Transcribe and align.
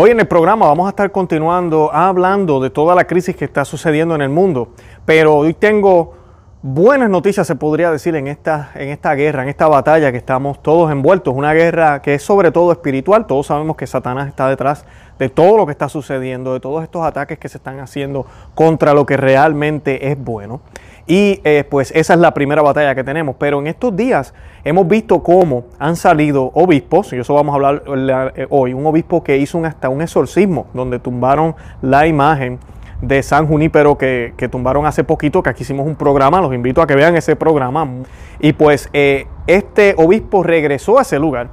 Hoy 0.00 0.10
en 0.10 0.20
el 0.20 0.28
programa 0.28 0.68
vamos 0.68 0.86
a 0.86 0.90
estar 0.90 1.10
continuando 1.10 1.92
hablando 1.92 2.60
de 2.60 2.70
toda 2.70 2.94
la 2.94 3.04
crisis 3.08 3.34
que 3.34 3.44
está 3.44 3.64
sucediendo 3.64 4.14
en 4.14 4.22
el 4.22 4.28
mundo, 4.28 4.68
pero 5.04 5.34
hoy 5.34 5.54
tengo 5.54 6.14
buenas 6.62 7.10
noticias, 7.10 7.44
se 7.48 7.56
podría 7.56 7.90
decir, 7.90 8.14
en 8.14 8.28
esta, 8.28 8.70
en 8.76 8.90
esta 8.90 9.12
guerra, 9.16 9.42
en 9.42 9.48
esta 9.48 9.66
batalla 9.66 10.12
que 10.12 10.18
estamos 10.18 10.62
todos 10.62 10.92
envueltos, 10.92 11.34
una 11.34 11.52
guerra 11.52 12.00
que 12.00 12.14
es 12.14 12.22
sobre 12.22 12.52
todo 12.52 12.70
espiritual, 12.70 13.26
todos 13.26 13.48
sabemos 13.48 13.74
que 13.74 13.88
Satanás 13.88 14.28
está 14.28 14.48
detrás 14.48 14.84
de 15.18 15.30
todo 15.30 15.56
lo 15.56 15.66
que 15.66 15.72
está 15.72 15.88
sucediendo, 15.88 16.52
de 16.52 16.60
todos 16.60 16.84
estos 16.84 17.04
ataques 17.04 17.36
que 17.40 17.48
se 17.48 17.58
están 17.58 17.80
haciendo 17.80 18.24
contra 18.54 18.94
lo 18.94 19.04
que 19.04 19.16
realmente 19.16 20.12
es 20.12 20.16
bueno. 20.16 20.60
Y 21.08 21.40
eh, 21.42 21.64
pues 21.68 21.90
esa 21.96 22.12
es 22.12 22.20
la 22.20 22.34
primera 22.34 22.60
batalla 22.60 22.94
que 22.94 23.02
tenemos. 23.02 23.34
Pero 23.38 23.58
en 23.60 23.66
estos 23.66 23.96
días 23.96 24.34
hemos 24.62 24.86
visto 24.86 25.22
cómo 25.22 25.64
han 25.78 25.96
salido 25.96 26.50
obispos, 26.54 27.14
y 27.14 27.16
eso 27.16 27.32
vamos 27.34 27.54
a 27.54 27.56
hablar 27.56 28.32
eh, 28.36 28.46
hoy, 28.50 28.74
un 28.74 28.84
obispo 28.86 29.24
que 29.24 29.38
hizo 29.38 29.64
hasta 29.64 29.88
un 29.88 30.02
exorcismo 30.02 30.66
donde 30.74 30.98
tumbaron 30.98 31.56
la 31.80 32.06
imagen 32.06 32.58
de 33.00 33.22
San 33.22 33.46
Junípero 33.46 33.96
que, 33.96 34.34
que, 34.36 34.48
tumbaron 34.48 34.84
hace 34.84 35.02
poquito, 35.02 35.42
que 35.42 35.48
aquí 35.48 35.62
hicimos 35.62 35.86
un 35.86 35.96
programa, 35.96 36.42
los 36.42 36.52
invito 36.52 36.82
a 36.82 36.86
que 36.86 36.94
vean 36.94 37.16
ese 37.16 37.36
programa. 37.36 37.88
Y 38.38 38.52
pues 38.52 38.90
eh, 38.92 39.26
este 39.46 39.94
obispo 39.96 40.42
regresó 40.42 40.98
a 40.98 41.02
ese 41.02 41.18
lugar. 41.18 41.48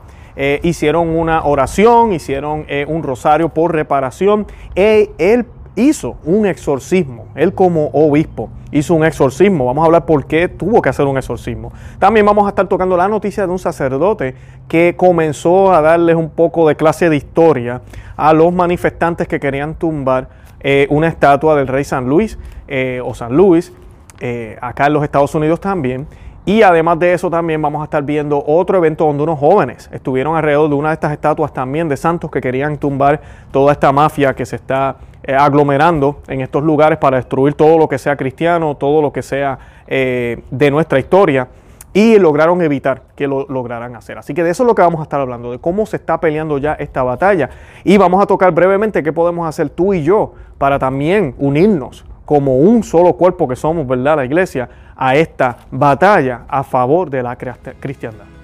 hicieron 0.64 1.16
una 1.16 1.46
oración, 1.46 2.12
hicieron 2.12 2.66
un 2.88 3.04
rosario 3.04 3.48
por 3.48 3.74
reparación. 3.74 4.46
E, 4.76 5.12
él 5.18 5.46
hizo 5.76 6.18
un 6.24 6.46
exorcismo, 6.46 7.28
él 7.36 7.54
como 7.54 7.88
obispo 7.94 8.50
hizo 8.72 8.94
un 8.94 9.06
exorcismo. 9.06 9.66
Vamos 9.66 9.84
a 9.84 9.86
hablar 9.86 10.06
por 10.06 10.26
qué 10.26 10.48
tuvo 10.48 10.82
que 10.82 10.90
hacer 10.90 11.06
un 11.06 11.18
exorcismo. 11.18 11.72
También 12.00 12.26
vamos 12.26 12.46
a 12.46 12.50
estar 12.50 12.68
tocando 12.68 12.98
la 12.98 13.08
noticia 13.08 13.46
de 13.46 13.52
un 13.52 13.60
sacerdote 13.60 14.36
que 14.68 14.96
comenzó 14.98 15.74
a 15.74 15.82
darles 15.82 16.16
un 16.16 16.30
poco 16.30 16.68
de 16.68 16.76
clase 16.76 17.10
de 17.10 17.16
historia 17.16 17.82
a 18.18 18.34
los 18.34 18.54
manifestantes 18.54 19.28
que 19.28 19.40
querían 19.40 19.76
tumbar 19.76 20.28
eh, 20.60 20.88
una 20.90 21.08
estatua 21.08 21.56
del 21.56 21.68
rey 21.68 21.84
San 21.84 22.10
Luis 22.10 22.38
eh, 22.68 23.02
o 23.04 23.14
San 23.14 23.38
Luis, 23.38 23.72
eh, 24.20 24.58
acá 24.62 24.88
en 24.88 24.94
los 24.94 25.04
Estados 25.04 25.34
Unidos 25.36 25.60
también. 25.60 26.08
Y 26.48 26.62
además 26.62 27.00
de 27.00 27.14
eso 27.14 27.30
también 27.30 27.60
vamos 27.62 27.82
a 27.82 27.86
estar 27.86 28.04
viendo 28.04 28.44
otro 28.46 28.78
evento 28.78 29.06
donde 29.06 29.24
unos 29.24 29.40
jóvenes 29.40 29.90
estuvieron 29.92 30.36
alrededor 30.36 30.70
de 30.70 30.76
una 30.76 30.90
de 30.90 30.94
estas 30.94 31.12
estatuas 31.12 31.52
también 31.52 31.90
de 31.90 31.98
santos 31.98 32.30
que 32.30 32.40
querían 32.40 32.78
tumbar 32.78 33.20
toda 33.52 33.72
esta 33.72 33.92
mafia 33.92 34.36
que 34.36 34.46
se 34.46 34.58
está 34.58 34.98
eh, 35.28 35.36
aglomerando 35.36 36.22
en 36.28 36.42
estos 36.42 36.64
lugares 36.64 37.00
para 37.00 37.18
destruir 37.18 37.56
todo 37.56 37.78
lo 37.78 37.90
que 37.90 37.98
sea 37.98 38.16
cristiano, 38.16 38.76
todo 38.76 39.02
lo 39.02 39.12
que 39.12 39.22
sea 39.22 39.58
eh, 39.88 40.44
de 40.52 40.72
nuestra 40.72 41.00
historia 41.00 41.48
y 41.94 42.20
lograron 42.20 42.62
evitar 42.62 43.04
que 43.16 43.28
lo 43.28 43.48
lograran 43.48 43.96
hacer. 43.96 44.18
Así 44.18 44.34
que 44.34 44.44
de 44.44 44.52
eso 44.52 44.64
es 44.64 44.68
lo 44.68 44.76
que 44.76 44.82
vamos 44.82 45.00
a 45.00 45.04
estar 45.04 45.20
hablando, 45.20 45.52
de 45.52 45.60
cómo 45.60 45.86
se 45.86 45.96
está 45.96 46.20
peleando 46.20 46.58
ya 46.58 46.74
esta 46.74 47.04
batalla. 47.04 47.50
Y 47.84 47.98
vamos 47.98 48.22
a 48.22 48.28
tocar 48.28 48.52
brevemente 48.52 49.02
qué 49.02 49.14
podemos 49.14 49.48
hacer 49.48 49.70
tú 49.70 49.94
y 49.94 50.04
yo 50.04 50.34
para 50.58 50.78
también 50.78 51.34
unirnos 51.40 52.06
como 52.26 52.58
un 52.58 52.84
solo 52.84 53.14
cuerpo 53.14 53.48
que 53.48 53.56
somos, 53.56 53.88
¿verdad? 53.88 54.18
La 54.18 54.26
iglesia, 54.26 54.70
a 54.96 55.16
esta 55.16 55.58
batalla 55.72 56.42
a 56.48 56.64
favor 56.64 57.10
de 57.10 57.24
la 57.24 57.36
cristiandad. 57.36 58.35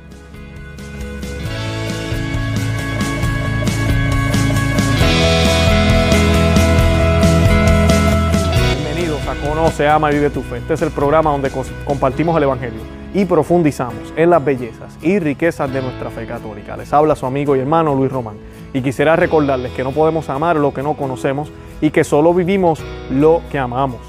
A 9.61 9.63
Conoce, 9.63 9.87
Ama 9.87 10.11
y 10.11 10.15
Vive 10.15 10.31
tu 10.31 10.41
Fe. 10.41 10.57
Este 10.57 10.73
es 10.73 10.81
el 10.81 10.89
programa 10.89 11.29
donde 11.29 11.51
compartimos 11.85 12.35
el 12.35 12.43
Evangelio 12.43 12.79
y 13.13 13.25
profundizamos 13.25 14.11
en 14.15 14.31
las 14.31 14.43
bellezas 14.43 14.97
y 15.03 15.19
riquezas 15.19 15.71
de 15.71 15.83
nuestra 15.83 16.09
fe 16.09 16.25
católica. 16.25 16.75
Les 16.75 16.91
habla 16.91 17.15
su 17.15 17.27
amigo 17.27 17.55
y 17.55 17.59
hermano 17.59 17.93
Luis 17.93 18.11
Román. 18.11 18.37
Y 18.73 18.81
quisiera 18.81 19.15
recordarles 19.15 19.71
que 19.73 19.83
no 19.83 19.91
podemos 19.91 20.29
amar 20.29 20.55
lo 20.55 20.73
que 20.73 20.81
no 20.81 20.95
conocemos 20.95 21.51
y 21.79 21.91
que 21.91 22.03
solo 22.03 22.33
vivimos 22.33 22.83
lo 23.11 23.43
que 23.51 23.59
amamos. 23.59 23.99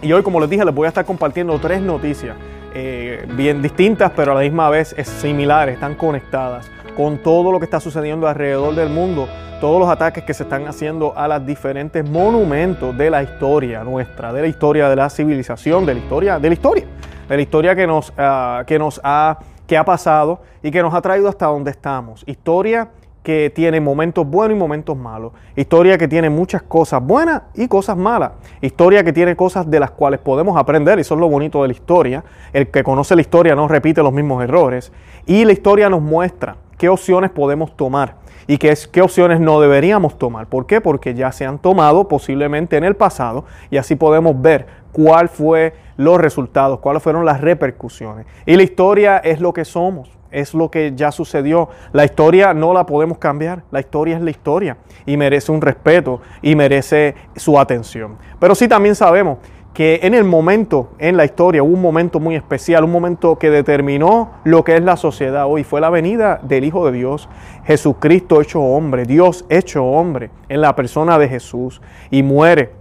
Y 0.00 0.12
hoy, 0.12 0.22
como 0.22 0.38
les 0.38 0.48
dije, 0.48 0.64
les 0.64 0.74
voy 0.74 0.86
a 0.86 0.88
estar 0.88 1.04
compartiendo 1.04 1.58
tres 1.58 1.82
noticias 1.82 2.36
eh, 2.72 3.26
bien 3.34 3.60
distintas, 3.60 4.12
pero 4.14 4.30
a 4.30 4.36
la 4.36 4.42
misma 4.42 4.70
vez 4.70 4.94
es 4.96 5.08
similares, 5.08 5.74
están 5.74 5.96
conectadas 5.96 6.70
con 6.96 7.18
todo 7.18 7.50
lo 7.50 7.58
que 7.58 7.64
está 7.64 7.80
sucediendo 7.80 8.28
alrededor 8.28 8.76
del 8.76 8.90
mundo, 8.90 9.28
todos 9.60 9.80
los 9.80 9.88
ataques 9.88 10.24
que 10.24 10.34
se 10.34 10.44
están 10.44 10.66
haciendo 10.68 11.12
a 11.16 11.26
los 11.26 11.44
diferentes 11.44 12.08
monumentos 12.08 12.96
de 12.96 13.10
la 13.10 13.22
historia 13.22 13.82
nuestra, 13.82 14.32
de 14.32 14.42
la 14.42 14.46
historia 14.46 14.88
de 14.88 14.96
la 14.96 15.10
civilización, 15.10 15.84
de 15.84 15.94
la 15.94 16.00
historia, 16.00 16.38
de 16.38 16.48
la 16.48 16.54
historia, 16.54 16.84
de 17.28 17.36
la 17.36 17.42
historia 17.42 17.74
que 17.74 17.86
nos, 17.86 18.12
ah, 18.16 18.62
que 18.66 18.78
nos 18.78 19.00
ha, 19.02 19.38
que 19.66 19.76
ha 19.76 19.84
pasado 19.84 20.40
y 20.62 20.70
que 20.70 20.82
nos 20.82 20.94
ha 20.94 21.00
traído 21.00 21.28
hasta 21.28 21.46
donde 21.46 21.72
estamos. 21.72 22.22
Historia 22.26 22.90
que 23.24 23.50
tiene 23.54 23.80
momentos 23.80 24.26
buenos 24.26 24.56
y 24.56 24.58
momentos 24.58 24.96
malos. 24.96 25.32
Historia 25.56 25.98
que 25.98 26.06
tiene 26.06 26.30
muchas 26.30 26.62
cosas 26.62 27.02
buenas 27.02 27.42
y 27.54 27.66
cosas 27.66 27.96
malas. 27.96 28.32
Historia 28.62 29.02
que 29.02 29.12
tiene 29.12 29.34
cosas 29.34 29.68
de 29.68 29.80
las 29.80 29.90
cuales 29.90 30.20
podemos 30.20 30.56
aprender, 30.56 30.98
y 30.98 31.00
eso 31.02 31.14
es 31.14 31.20
lo 31.20 31.28
bonito 31.28 31.62
de 31.62 31.68
la 31.68 31.74
historia. 31.74 32.24
El 32.52 32.70
que 32.70 32.84
conoce 32.84 33.16
la 33.16 33.20
historia 33.20 33.54
no 33.54 33.66
repite 33.66 34.02
los 34.02 34.12
mismos 34.12 34.42
errores. 34.42 34.92
Y 35.26 35.44
la 35.44 35.52
historia 35.52 35.90
nos 35.90 36.00
muestra 36.00 36.56
qué 36.78 36.88
opciones 36.88 37.30
podemos 37.30 37.76
tomar 37.76 38.27
y 38.48 38.58
qué, 38.58 38.76
qué 38.90 39.02
opciones 39.02 39.38
no 39.38 39.60
deberíamos 39.60 40.18
tomar. 40.18 40.48
¿Por 40.48 40.66
qué? 40.66 40.80
Porque 40.80 41.14
ya 41.14 41.30
se 41.30 41.44
han 41.44 41.58
tomado 41.58 42.08
posiblemente 42.08 42.76
en 42.76 42.82
el 42.82 42.96
pasado 42.96 43.44
y 43.70 43.76
así 43.76 43.94
podemos 43.94 44.40
ver 44.42 44.66
cuál 44.90 45.28
fue 45.28 45.74
los 45.96 46.18
resultados, 46.18 46.80
cuáles 46.80 47.02
fueron 47.02 47.24
las 47.24 47.40
repercusiones. 47.40 48.26
Y 48.46 48.56
la 48.56 48.64
historia 48.64 49.18
es 49.18 49.40
lo 49.40 49.52
que 49.52 49.64
somos 49.64 50.18
es 50.30 50.54
lo 50.54 50.70
que 50.70 50.92
ya 50.94 51.12
sucedió. 51.12 51.68
La 51.92 52.04
historia 52.04 52.54
no 52.54 52.74
la 52.74 52.86
podemos 52.86 53.18
cambiar, 53.18 53.62
la 53.70 53.80
historia 53.80 54.16
es 54.16 54.22
la 54.22 54.30
historia 54.30 54.76
y 55.06 55.16
merece 55.16 55.52
un 55.52 55.60
respeto 55.60 56.20
y 56.42 56.54
merece 56.54 57.14
su 57.36 57.58
atención. 57.58 58.16
Pero 58.38 58.54
sí 58.54 58.68
también 58.68 58.94
sabemos 58.94 59.38
que 59.78 60.00
en 60.02 60.12
el 60.12 60.24
momento, 60.24 60.88
en 60.98 61.16
la 61.16 61.24
historia, 61.24 61.62
hubo 61.62 61.72
un 61.72 61.80
momento 61.80 62.18
muy 62.18 62.34
especial, 62.34 62.82
un 62.82 62.90
momento 62.90 63.38
que 63.38 63.48
determinó 63.48 64.32
lo 64.42 64.64
que 64.64 64.74
es 64.74 64.82
la 64.82 64.96
sociedad 64.96 65.46
hoy. 65.46 65.62
Fue 65.62 65.80
la 65.80 65.88
venida 65.88 66.40
del 66.42 66.64
Hijo 66.64 66.84
de 66.84 66.98
Dios, 66.98 67.28
Jesucristo 67.64 68.40
hecho 68.40 68.60
hombre, 68.60 69.04
Dios 69.04 69.44
hecho 69.48 69.84
hombre, 69.84 70.30
en 70.48 70.62
la 70.62 70.74
persona 70.74 71.16
de 71.16 71.28
Jesús, 71.28 71.80
y 72.10 72.24
muere 72.24 72.72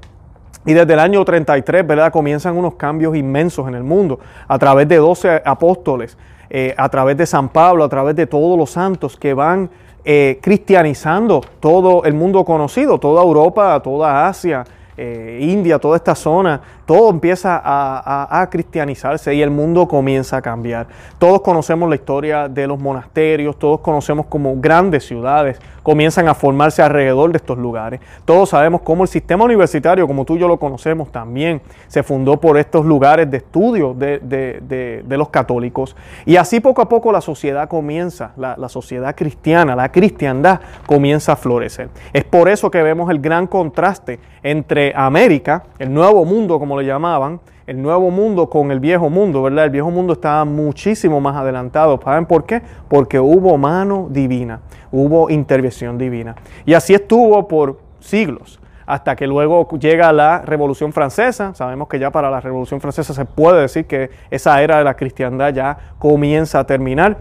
y 0.65 0.73
desde 0.73 0.93
el 0.93 0.99
año 0.99 1.23
33, 1.23 1.85
¿verdad? 1.85 2.11
Comienzan 2.11 2.57
unos 2.57 2.73
cambios 2.73 3.15
inmensos 3.15 3.67
en 3.67 3.75
el 3.75 3.83
mundo 3.83 4.19
a 4.47 4.57
través 4.57 4.87
de 4.87 4.95
12 4.95 5.43
apóstoles 5.45 6.17
eh, 6.49 6.73
a 6.79 6.89
través 6.89 7.15
de 7.15 7.27
San 7.27 7.49
Pablo, 7.49 7.83
a 7.83 7.89
través 7.89 8.15
de 8.15 8.25
todos 8.25 8.57
los 8.57 8.71
santos 8.71 9.17
que 9.17 9.35
van 9.35 9.69
eh, 10.03 10.39
cristianizando 10.41 11.41
todo 11.59 12.05
el 12.05 12.15
mundo 12.15 12.43
conocido, 12.43 12.97
toda 12.97 13.21
Europa, 13.21 13.79
toda 13.83 14.27
Asia, 14.27 14.65
eh, 14.97 15.37
India, 15.41 15.77
toda 15.77 15.95
esta 15.95 16.15
zona, 16.15 16.59
todo 16.85 17.11
empieza 17.11 17.61
a, 17.63 18.47
cristianizarse 18.49 19.35
y 19.35 19.41
el 19.41 19.51
mundo 19.51 19.87
comienza 19.87 20.37
a 20.37 20.41
cambiar. 20.41 20.87
Todos 21.19 21.41
conocemos 21.41 21.87
la 21.87 21.95
historia 21.95 22.47
de 22.47 22.65
los 22.65 22.79
monasterios, 22.79 23.59
todos 23.59 23.81
conocemos 23.81 24.25
cómo 24.25 24.55
grandes 24.59 25.05
ciudades 25.05 25.59
comienzan 25.87 26.27
a 26.27 26.33
formarse 26.33 26.81
alrededor 26.81 27.31
de 27.31 27.37
estos 27.37 27.57
lugares. 27.57 28.01
Todos 28.25 28.49
sabemos 28.49 28.81
cómo 28.81 29.03
el 29.03 29.07
sistema 29.07 29.45
universitario, 29.45 30.05
como 30.05 30.25
tú 30.25 30.35
y 30.35 30.39
yo 30.39 30.49
lo 30.49 30.59
conocemos, 30.59 31.13
también 31.13 31.61
se 31.87 32.03
fundó 32.03 32.41
por 32.41 32.57
estos 32.57 32.85
lugares 32.85 33.31
de 33.31 33.37
estudio 33.37 33.93
de, 33.93 35.05
los 35.07 35.29
católicos. 35.29 35.95
Y 36.25 36.35
así 36.35 36.59
poco 36.59 36.81
a 36.81 36.89
poco 36.89 37.13
la 37.13 37.21
sociedad 37.21 37.69
comienza, 37.69 38.33
la, 38.35 38.57
la 38.57 38.67
sociedad 38.67 39.15
cristiana, 39.15 39.77
la 39.77 39.89
cristiandad 39.89 40.59
comienza 40.85 41.31
a 41.31 41.35
florecer. 41.37 41.87
Es 42.11 42.25
por 42.25 42.49
eso 42.49 42.69
que 42.69 42.83
vemos 42.83 43.09
el 43.09 43.19
gran 43.19 43.47
contraste 43.47 44.19
entre 44.43 44.91
América, 44.93 45.63
el 45.79 45.93
nuevo 45.93 46.25
mundo 46.25 46.59
como 46.59 46.77
le 46.77 46.85
llamaban, 46.85 47.39
el 47.67 47.81
nuevo 47.81 48.09
mundo 48.09 48.49
con 48.49 48.71
el 48.71 48.79
viejo 48.79 49.09
mundo, 49.09 49.43
¿verdad? 49.43 49.65
El 49.65 49.71
viejo 49.71 49.91
mundo 49.91 50.13
estaba 50.13 50.45
muchísimo 50.45 51.19
más 51.19 51.35
adelantado. 51.35 51.99
¿Saben 52.01 52.25
por 52.25 52.45
qué? 52.45 52.61
Porque 52.87 53.19
hubo 53.19 53.57
mano 53.57 54.07
divina, 54.09 54.61
hubo 54.89 55.29
intervención 55.29 55.97
divina. 55.97 56.33
Y 56.65 56.73
así 56.73 56.93
estuvo 56.93 57.45
por 57.49 57.79
siglos, 57.99 58.61
hasta 58.85 59.17
que 59.17 59.27
luego 59.27 59.67
llega 59.77 60.13
la 60.13 60.41
Revolución 60.43 60.93
Francesa. 60.93 61.53
Sabemos 61.55 61.89
que 61.89 61.99
ya 61.99 62.09
para 62.09 62.31
la 62.31 62.39
Revolución 62.39 62.79
Francesa 62.79 63.13
se 63.13 63.25
puede 63.25 63.61
decir 63.61 63.85
que 63.85 64.11
esa 64.31 64.61
era 64.61 64.77
de 64.77 64.85
la 64.85 64.95
cristiandad 64.95 65.53
ya 65.53 65.77
comienza 65.99 66.59
a 66.59 66.65
terminar. 66.65 67.17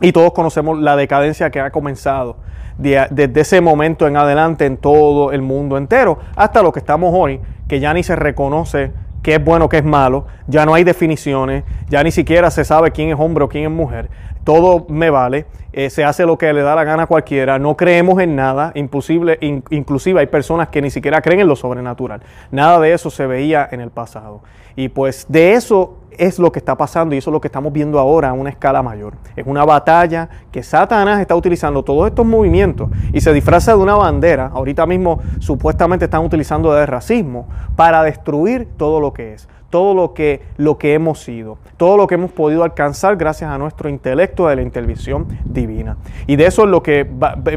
Y 0.00 0.10
todos 0.10 0.32
conocemos 0.32 0.80
la 0.80 0.96
decadencia 0.96 1.48
que 1.50 1.60
ha 1.60 1.70
comenzado 1.70 2.36
desde 2.76 3.40
ese 3.40 3.60
momento 3.60 4.08
en 4.08 4.16
adelante 4.16 4.64
en 4.64 4.78
todo 4.78 5.32
el 5.32 5.42
mundo 5.42 5.76
entero, 5.76 6.18
hasta 6.34 6.62
lo 6.62 6.72
que 6.72 6.78
estamos 6.78 7.12
hoy, 7.14 7.38
que 7.68 7.78
ya 7.78 7.92
ni 7.92 8.02
se 8.02 8.16
reconoce 8.16 8.90
qué 9.22 9.34
es 9.34 9.44
bueno, 9.44 9.68
qué 9.68 9.78
es 9.78 9.84
malo, 9.84 10.26
ya 10.46 10.64
no 10.66 10.74
hay 10.74 10.84
definiciones, 10.84 11.64
ya 11.88 12.02
ni 12.02 12.10
siquiera 12.10 12.50
se 12.50 12.64
sabe 12.64 12.90
quién 12.90 13.10
es 13.10 13.16
hombre 13.18 13.44
o 13.44 13.48
quién 13.48 13.64
es 13.64 13.70
mujer, 13.70 14.08
todo 14.44 14.86
me 14.88 15.10
vale, 15.10 15.46
eh, 15.72 15.90
se 15.90 16.04
hace 16.04 16.26
lo 16.26 16.36
que 16.36 16.52
le 16.52 16.62
da 16.62 16.74
la 16.74 16.84
gana 16.84 17.04
a 17.04 17.06
cualquiera, 17.06 17.58
no 17.58 17.76
creemos 17.76 18.20
en 18.20 18.34
nada, 18.36 18.72
inclusive 18.74 20.20
hay 20.20 20.26
personas 20.26 20.68
que 20.68 20.82
ni 20.82 20.90
siquiera 20.90 21.20
creen 21.22 21.40
en 21.40 21.46
lo 21.48 21.56
sobrenatural, 21.56 22.22
nada 22.50 22.80
de 22.80 22.92
eso 22.92 23.10
se 23.10 23.26
veía 23.26 23.68
en 23.70 23.80
el 23.80 23.90
pasado. 23.90 24.42
Y 24.76 24.88
pues 24.88 25.26
de 25.28 25.52
eso 25.54 25.98
es 26.16 26.38
lo 26.38 26.52
que 26.52 26.58
está 26.58 26.76
pasando 26.76 27.14
y 27.14 27.18
eso 27.18 27.30
es 27.30 27.32
lo 27.32 27.40
que 27.40 27.48
estamos 27.48 27.72
viendo 27.72 27.98
ahora 27.98 28.30
a 28.30 28.32
una 28.32 28.50
escala 28.50 28.82
mayor. 28.82 29.14
Es 29.36 29.46
una 29.46 29.64
batalla 29.64 30.28
que 30.52 30.62
Satanás 30.62 31.20
está 31.20 31.34
utilizando 31.34 31.82
todos 31.82 32.08
estos 32.08 32.26
movimientos 32.26 32.90
y 33.12 33.20
se 33.20 33.32
disfraza 33.32 33.72
de 33.72 33.78
una 33.78 33.94
bandera. 33.94 34.50
Ahorita 34.52 34.86
mismo 34.86 35.20
supuestamente 35.38 36.06
están 36.06 36.24
utilizando 36.24 36.72
de 36.72 36.86
racismo 36.86 37.48
para 37.76 38.02
destruir 38.02 38.68
todo 38.76 39.00
lo 39.00 39.12
que 39.12 39.34
es 39.34 39.48
todo 39.70 39.94
lo 39.94 40.12
que, 40.14 40.42
lo 40.56 40.76
que 40.78 40.94
hemos 40.94 41.20
sido, 41.20 41.56
todo 41.76 41.96
lo 41.96 42.06
que 42.06 42.16
hemos 42.16 42.32
podido 42.32 42.64
alcanzar 42.64 43.16
gracias 43.16 43.50
a 43.50 43.56
nuestro 43.56 43.88
intelecto 43.88 44.48
de 44.48 44.56
la 44.56 44.62
intervención 44.62 45.26
divina. 45.44 45.96
Y 46.26 46.36
de 46.36 46.46
eso 46.46 46.64
es 46.64 46.68
lo 46.68 46.82
que 46.82 47.08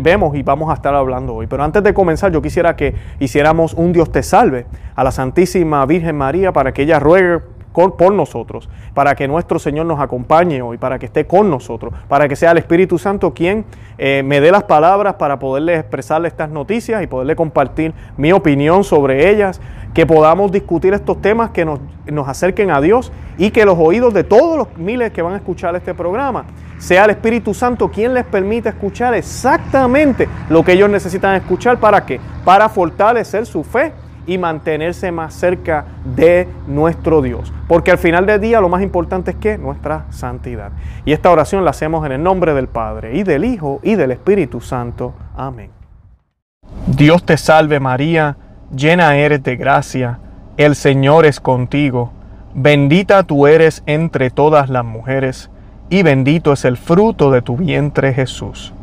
vemos 0.02 0.36
y 0.36 0.44
vamos 0.44 0.70
a 0.70 0.76
estar 0.76 0.94
hablando 0.94 1.34
hoy. 1.34 1.48
Pero 1.48 1.64
antes 1.64 1.84
de 1.84 1.94
comenzar, 1.94 2.32
yo 2.32 2.42
quisiera 2.42 2.76
que 2.76 2.94
hiciéramos 3.20 3.74
un 3.74 3.92
Dios 3.92 4.12
te 4.12 4.24
salve 4.24 4.66
a 4.96 5.04
la 5.04 5.12
Santísima 5.12 5.86
Virgen 5.86 6.16
María 6.16 6.54
para 6.54 6.72
que 6.72 6.84
ella 6.84 7.00
ruegue 7.00 7.42
por 7.74 8.14
nosotros, 8.14 8.70
para 8.94 9.16
que 9.16 9.28
nuestro 9.28 9.60
Señor 9.60 9.86
nos 9.86 10.00
acompañe 10.00 10.62
hoy, 10.62 10.78
para 10.78 11.00
que 11.00 11.08
esté 11.08 11.26
con 11.26 11.50
nosotros, 11.50 11.94
para 12.08 12.30
que 12.30 12.36
sea 12.36 12.52
el 12.52 12.60
Espíritu 12.60 12.98
Santo 12.98 13.34
quien 13.34 13.66
eh, 13.98 14.22
me 14.24 14.40
dé 14.40 14.52
las 14.52 14.64
palabras 14.64 15.16
para 15.16 15.40
poderle 15.40 15.76
expresarle 15.76 16.28
estas 16.28 16.50
noticias 16.50 17.04
y 17.04 17.08
poderle 17.08 17.36
compartir 17.36 17.94
mi 18.16 18.32
opinión 18.32 18.84
sobre 18.84 19.30
ellas, 19.30 19.60
que 19.94 20.06
podamos 20.06 20.52
discutir 20.52 20.94
estos 20.94 21.22
temas 21.22 21.50
que 21.52 21.66
nos, 21.66 21.80
nos 22.06 22.28
acerquen 22.28 22.72
a 22.72 22.80
Dios 22.82 23.12
y 23.38 23.52
que 23.52 23.66
los 23.66 23.78
oídos 23.78 24.14
de 24.14 24.24
todos 24.24 24.58
los 24.58 24.78
miles 24.78 25.12
que 25.12 25.22
van 25.22 25.34
a 25.34 25.38
escuchar 25.38 25.76
este 25.76 25.94
programa 25.94 26.46
sea 26.78 27.06
el 27.06 27.12
Espíritu 27.12 27.54
Santo 27.54 27.90
quien 27.90 28.14
les 28.14 28.26
permita 28.26 28.70
escuchar 28.70 29.14
exactamente 29.14 30.28
lo 30.50 30.64
que 30.64 30.74
ellos 30.74 30.90
necesitan 30.90 31.36
escuchar. 31.36 31.80
¿Para 31.80 32.06
qué? 32.06 32.20
Para 32.44 32.70
fortalecer 32.70 33.46
su 33.46 33.64
fe 33.64 33.94
y 34.26 34.38
mantenerse 34.38 35.12
más 35.12 35.34
cerca 35.34 35.86
de 36.16 36.48
nuestro 36.68 37.22
Dios. 37.22 37.54
Porque 37.68 37.92
al 37.92 37.98
final 37.98 38.26
del 38.26 38.42
día 38.42 38.62
lo 38.62 38.70
más 38.70 38.82
importante 38.82 39.32
es 39.32 39.38
que 39.38 39.58
nuestra 39.58 40.06
santidad. 40.10 40.72
Y 41.06 41.14
esta 41.14 41.32
oración 41.32 41.64
la 41.64 41.72
hacemos 41.72 42.06
en 42.06 42.14
el 42.14 42.24
nombre 42.24 42.54
del 42.54 42.68
Padre 42.68 43.16
y 43.18 43.24
del 43.24 43.46
Hijo 43.46 43.80
y 43.84 43.96
del 43.96 44.12
Espíritu 44.12 44.62
Santo. 44.62 45.14
Amén. 45.36 45.72
Dios 46.88 47.24
te 47.24 47.38
salve 47.38 47.80
María, 47.80 48.38
llena 48.76 49.16
eres 49.16 49.44
de 49.44 49.56
gracia, 49.56 50.20
el 50.58 50.76
Señor 50.76 51.26
es 51.26 51.40
contigo, 51.40 52.12
bendita 52.54 53.24
tú 53.24 53.48
eres 53.48 53.84
entre 53.86 54.30
todas 54.30 54.70
las 54.70 54.86
mujeres, 54.86 55.50
y 55.90 56.04
bendito 56.04 56.54
es 56.54 56.66
el 56.66 56.78
fruto 56.78 57.32
de 57.32 57.42
tu 57.42 57.58
vientre 57.58 58.14
Jesús. 58.14 58.74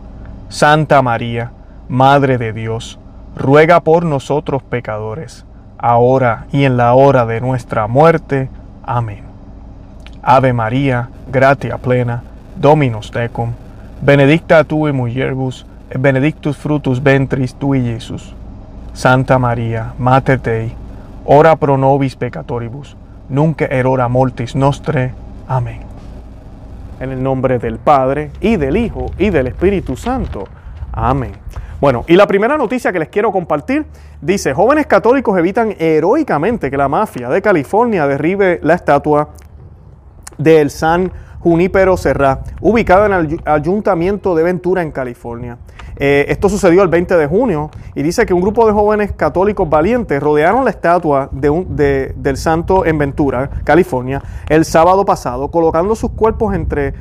Santa 0.48 1.02
María, 1.02 1.52
Madre 1.88 2.38
de 2.38 2.52
Dios, 2.52 2.98
ruega 3.36 3.80
por 3.80 4.04
nosotros 4.04 4.62
pecadores, 4.62 5.44
ahora 5.78 6.46
y 6.52 6.64
en 6.64 6.76
la 6.76 6.94
hora 6.94 7.26
de 7.26 7.40
nuestra 7.40 7.86
muerte. 7.86 8.48
Amén. 8.82 9.24
Ave 10.22 10.52
María, 10.52 11.08
gratia 11.30 11.78
plena, 11.78 12.22
Dominus 12.56 13.10
tecum, 13.10 13.52
benedicta 14.02 14.64
tu 14.64 14.86
in 14.86 15.00
et 15.90 16.00
benedictus 16.00 16.56
frutus 16.56 17.02
ventris 17.02 17.54
tui, 17.54 17.82
Jesús. 17.82 18.34
Santa 18.92 19.38
María, 19.38 19.94
Mater 19.98 20.40
Dei, 20.40 20.72
ora 21.24 21.56
pro 21.56 21.76
nobis 21.76 22.16
peccatoribus, 22.16 22.96
nunc 23.28 23.62
erora 23.62 24.08
mortis 24.08 24.54
nostre. 24.54 25.12
Amén. 25.48 25.80
En 27.00 27.10
el 27.10 27.22
nombre 27.22 27.58
del 27.58 27.78
Padre, 27.78 28.30
y 28.40 28.56
del 28.56 28.76
Hijo, 28.76 29.06
y 29.18 29.30
del 29.30 29.46
Espíritu 29.46 29.96
Santo. 29.96 30.44
Amén. 30.92 31.32
Bueno, 31.80 32.04
y 32.06 32.14
la 32.14 32.26
primera 32.26 32.58
noticia 32.58 32.92
que 32.92 32.98
les 32.98 33.08
quiero 33.08 33.32
compartir 33.32 33.86
dice, 34.20 34.52
jóvenes 34.52 34.86
católicos 34.86 35.38
evitan 35.38 35.74
heroicamente 35.78 36.70
que 36.70 36.76
la 36.76 36.88
mafia 36.88 37.30
de 37.30 37.40
California 37.40 38.06
derribe 38.06 38.60
la 38.62 38.74
estatua 38.74 39.30
del 40.36 40.68
San 40.68 41.10
Junípero 41.38 41.96
Serra, 41.96 42.40
ubicada 42.60 43.06
en 43.06 43.12
el 43.14 43.40
Ayuntamiento 43.46 44.34
de 44.34 44.42
Ventura, 44.42 44.82
en 44.82 44.90
California. 44.90 45.56
Eh, 45.96 46.26
esto 46.28 46.50
sucedió 46.50 46.82
el 46.82 46.88
20 46.88 47.16
de 47.16 47.26
junio 47.26 47.70
y 47.94 48.02
dice 48.02 48.26
que 48.26 48.34
un 48.34 48.42
grupo 48.42 48.66
de 48.66 48.72
jóvenes 48.72 49.12
católicos 49.12 49.68
valientes 49.68 50.22
rodearon 50.22 50.64
la 50.64 50.70
estatua 50.70 51.30
de 51.32 52.12
del 52.14 52.36
santo 52.36 52.84
en 52.84 52.98
Ventura, 52.98 53.48
California, 53.64 54.22
el 54.50 54.66
sábado 54.66 55.06
pasado, 55.06 55.50
colocando 55.50 55.94
sus 55.94 56.10
cuerpos 56.10 56.54
entre 56.54 56.92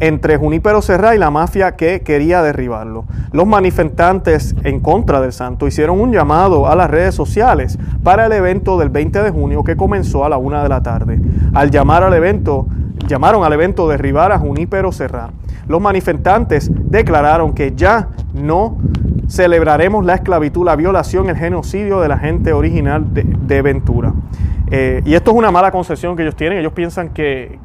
entre 0.00 0.36
Junípero 0.36 0.82
Serra 0.82 1.14
y 1.14 1.18
la 1.18 1.30
mafia 1.30 1.76
que 1.76 2.00
quería 2.00 2.42
derribarlo. 2.42 3.04
Los 3.32 3.46
manifestantes 3.46 4.54
en 4.64 4.80
contra 4.80 5.20
del 5.20 5.32
santo 5.32 5.66
hicieron 5.66 6.00
un 6.00 6.12
llamado 6.12 6.66
a 6.68 6.76
las 6.76 6.90
redes 6.90 7.14
sociales 7.14 7.78
para 8.02 8.26
el 8.26 8.32
evento 8.32 8.78
del 8.78 8.90
20 8.90 9.22
de 9.22 9.30
junio 9.30 9.64
que 9.64 9.76
comenzó 9.76 10.24
a 10.24 10.28
la 10.28 10.36
una 10.36 10.62
de 10.62 10.68
la 10.68 10.82
tarde. 10.82 11.18
Al 11.54 11.70
llamar 11.70 12.02
al 12.02 12.14
evento, 12.14 12.66
llamaron 13.06 13.44
al 13.44 13.52
evento 13.52 13.88
derribar 13.88 14.32
a 14.32 14.38
Junípero 14.38 14.92
Serra. 14.92 15.30
Los 15.66 15.80
manifestantes 15.80 16.70
declararon 16.72 17.54
que 17.54 17.74
ya 17.74 18.08
no 18.34 18.78
celebraremos 19.28 20.04
la 20.04 20.14
esclavitud, 20.14 20.64
la 20.64 20.76
violación, 20.76 21.28
el 21.28 21.36
genocidio 21.36 22.00
de 22.00 22.08
la 22.08 22.18
gente 22.18 22.52
original 22.52 23.04
de, 23.12 23.62
Ventura. 23.62 24.12
Eh, 24.70 25.02
y 25.04 25.14
esto 25.14 25.30
es 25.30 25.36
una 25.36 25.50
mala 25.50 25.70
concepción 25.70 26.16
que 26.16 26.22
ellos 26.22 26.36
tienen. 26.36 26.58
Ellos 26.58 26.72
piensan 26.72 27.10
que, 27.10 27.58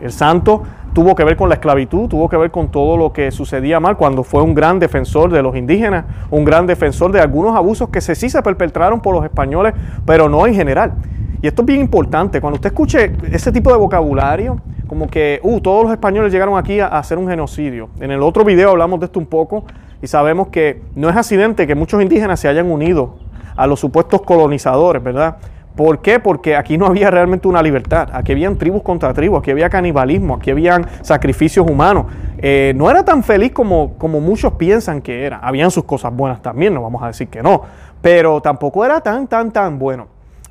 el 0.00 0.12
santo 0.12 0.62
tuvo 0.92 1.14
que 1.14 1.24
ver 1.24 1.36
con 1.36 1.48
la 1.48 1.54
esclavitud, 1.54 2.08
tuvo 2.08 2.28
que 2.28 2.36
ver 2.36 2.50
con 2.50 2.70
todo 2.70 2.96
lo 2.96 3.12
que 3.12 3.30
sucedía 3.30 3.80
mal 3.80 3.96
cuando 3.96 4.24
fue 4.24 4.42
un 4.42 4.54
gran 4.54 4.78
defensor 4.78 5.30
de 5.30 5.42
los 5.42 5.56
indígenas, 5.56 6.04
un 6.30 6.44
gran 6.44 6.66
defensor 6.66 7.12
de 7.12 7.20
algunos 7.20 7.56
abusos 7.56 7.88
que 7.88 8.00
sí 8.00 8.28
se 8.28 8.42
perpetraron 8.42 9.00
por 9.00 9.14
los 9.14 9.24
españoles, 9.24 9.74
pero 10.04 10.28
no 10.28 10.46
en 10.46 10.54
general. 10.54 10.92
Y 11.40 11.46
esto 11.46 11.62
es 11.62 11.66
bien 11.66 11.80
importante, 11.80 12.40
cuando 12.40 12.56
usted 12.56 12.68
escuche 12.68 13.12
ese 13.32 13.50
tipo 13.50 13.70
de 13.70 13.76
vocabulario, 13.76 14.60
como 14.86 15.08
que, 15.08 15.40
uh, 15.42 15.60
todos 15.60 15.84
los 15.84 15.92
españoles 15.92 16.32
llegaron 16.32 16.58
aquí 16.58 16.78
a, 16.78 16.86
a 16.88 16.98
hacer 16.98 17.16
un 17.16 17.26
genocidio. 17.26 17.88
En 17.98 18.10
el 18.10 18.22
otro 18.22 18.44
video 18.44 18.70
hablamos 18.70 19.00
de 19.00 19.06
esto 19.06 19.18
un 19.18 19.26
poco 19.26 19.64
y 20.02 20.08
sabemos 20.08 20.48
que 20.48 20.82
no 20.96 21.08
es 21.08 21.16
accidente 21.16 21.66
que 21.66 21.74
muchos 21.74 22.02
indígenas 22.02 22.40
se 22.40 22.48
hayan 22.48 22.70
unido 22.70 23.14
a 23.56 23.66
los 23.66 23.80
supuestos 23.80 24.22
colonizadores, 24.22 25.02
¿verdad? 25.02 25.36
¿Por 25.76 26.02
qué? 26.02 26.20
Porque 26.20 26.54
aquí 26.54 26.76
no 26.76 26.86
había 26.86 27.10
realmente 27.10 27.48
una 27.48 27.62
libertad. 27.62 28.08
Aquí 28.12 28.32
habían 28.32 28.56
tribus 28.58 28.82
contra 28.82 29.14
tribus, 29.14 29.38
aquí 29.38 29.52
había 29.52 29.70
canibalismo, 29.70 30.34
aquí 30.34 30.50
habían 30.50 30.86
sacrificios 31.00 31.66
humanos. 31.68 32.06
Eh, 32.38 32.74
no 32.76 32.90
era 32.90 33.04
tan 33.04 33.22
feliz 33.22 33.52
como, 33.52 33.94
como 33.96 34.20
muchos 34.20 34.52
piensan 34.54 35.00
que 35.00 35.24
era. 35.24 35.38
Habían 35.38 35.70
sus 35.70 35.84
cosas 35.84 36.14
buenas 36.14 36.42
también, 36.42 36.74
no 36.74 36.82
vamos 36.82 37.02
a 37.02 37.06
decir 37.06 37.28
que 37.28 37.42
no. 37.42 37.62
Pero 38.02 38.42
tampoco 38.42 38.84
era 38.84 39.00
tan, 39.00 39.28
tan, 39.28 39.50
tan 39.50 39.78
bueno. 39.78 40.08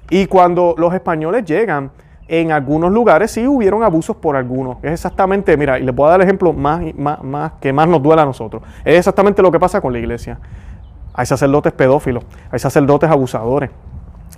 Y 0.10 0.26
cuando 0.26 0.74
los 0.78 0.94
españoles 0.94 1.46
llegan, 1.46 1.92
en 2.32 2.54
algunos 2.54 2.94
lugares 2.94 3.32
sí 3.32 3.46
hubieron 3.46 3.84
abusos 3.84 4.16
por 4.16 4.38
algunos. 4.38 4.78
Es 4.84 4.94
exactamente, 4.94 5.58
mira, 5.58 5.78
y 5.78 5.84
les 5.84 5.94
voy 5.94 6.08
a 6.08 6.12
dar 6.12 6.22
el 6.22 6.26
ejemplo 6.26 6.54
más, 6.54 6.82
más, 6.96 7.22
más 7.22 7.52
que 7.60 7.74
más 7.74 7.90
nos 7.90 8.02
duele 8.02 8.22
a 8.22 8.26
nosotros. 8.26 8.64
Es 8.86 8.98
exactamente 8.98 9.42
lo 9.42 9.52
que 9.52 9.60
pasa 9.60 9.82
con 9.82 9.92
la 9.92 10.00
iglesia. 10.00 10.40
Hay 11.14 11.26
sacerdotes 11.26 11.74
pedófilos, 11.74 12.24
hay 12.50 12.60
sacerdotes 12.60 13.10
abusadores 13.10 13.70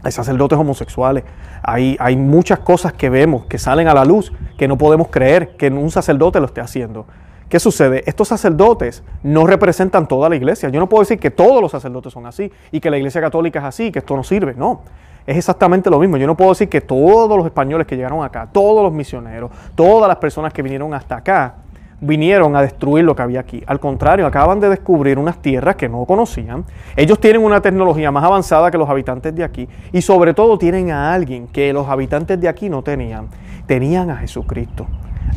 hay 0.05 0.11
sacerdotes 0.11 0.59
homosexuales, 0.59 1.23
hay, 1.61 1.95
hay 1.97 2.17
muchas 2.17 2.59
cosas 2.59 2.91
que 2.91 3.09
vemos, 3.09 3.45
que 3.45 3.57
salen 3.57 3.87
a 3.87 3.93
la 3.93 4.03
luz, 4.03 4.33
que 4.57 4.67
no 4.67 4.77
podemos 4.77 5.07
creer 5.07 5.55
que 5.55 5.69
un 5.69 5.91
sacerdote 5.91 6.41
lo 6.41 6.47
esté 6.47 6.59
haciendo. 6.59 7.05
¿Qué 7.47 7.57
sucede? 7.59 8.03
Estos 8.05 8.27
sacerdotes 8.27 9.03
no 9.21 9.45
representan 9.45 10.07
toda 10.07 10.27
la 10.27 10.35
iglesia. 10.35 10.67
Yo 10.69 10.79
no 10.81 10.89
puedo 10.89 11.03
decir 11.03 11.19
que 11.19 11.31
todos 11.31 11.61
los 11.61 11.71
sacerdotes 11.71 12.11
son 12.11 12.25
así 12.25 12.51
y 12.71 12.81
que 12.81 12.89
la 12.89 12.97
iglesia 12.97 13.21
católica 13.21 13.59
es 13.59 13.65
así, 13.65 13.91
que 13.91 13.99
esto 13.99 14.15
no 14.17 14.23
sirve. 14.23 14.55
No, 14.55 14.81
es 15.25 15.37
exactamente 15.37 15.89
lo 15.89 15.99
mismo. 15.99 16.17
Yo 16.17 16.27
no 16.27 16.35
puedo 16.35 16.51
decir 16.51 16.69
que 16.69 16.81
todos 16.81 17.37
los 17.37 17.45
españoles 17.45 17.87
que 17.87 17.95
llegaron 17.95 18.23
acá, 18.23 18.47
todos 18.51 18.83
los 18.83 18.91
misioneros, 18.91 19.51
todas 19.75 20.07
las 20.07 20.17
personas 20.17 20.53
que 20.53 20.61
vinieron 20.61 20.93
hasta 20.93 21.17
acá, 21.17 21.55
vinieron 22.01 22.55
a 22.55 22.61
destruir 22.61 23.05
lo 23.05 23.15
que 23.15 23.21
había 23.21 23.39
aquí. 23.39 23.63
Al 23.65 23.79
contrario, 23.79 24.27
acaban 24.27 24.59
de 24.59 24.69
descubrir 24.69 25.17
unas 25.17 25.37
tierras 25.37 25.75
que 25.75 25.87
no 25.87 26.05
conocían. 26.05 26.65
Ellos 26.95 27.19
tienen 27.19 27.43
una 27.43 27.61
tecnología 27.61 28.11
más 28.11 28.23
avanzada 28.23 28.69
que 28.69 28.77
los 28.77 28.89
habitantes 28.89 29.33
de 29.33 29.43
aquí 29.43 29.67
y 29.91 30.01
sobre 30.01 30.33
todo 30.33 30.57
tienen 30.57 30.91
a 30.91 31.13
alguien 31.13 31.47
que 31.47 31.71
los 31.71 31.87
habitantes 31.87 32.39
de 32.39 32.49
aquí 32.49 32.69
no 32.69 32.83
tenían. 32.83 33.29
Tenían 33.65 34.09
a 34.09 34.17
Jesucristo, 34.17 34.87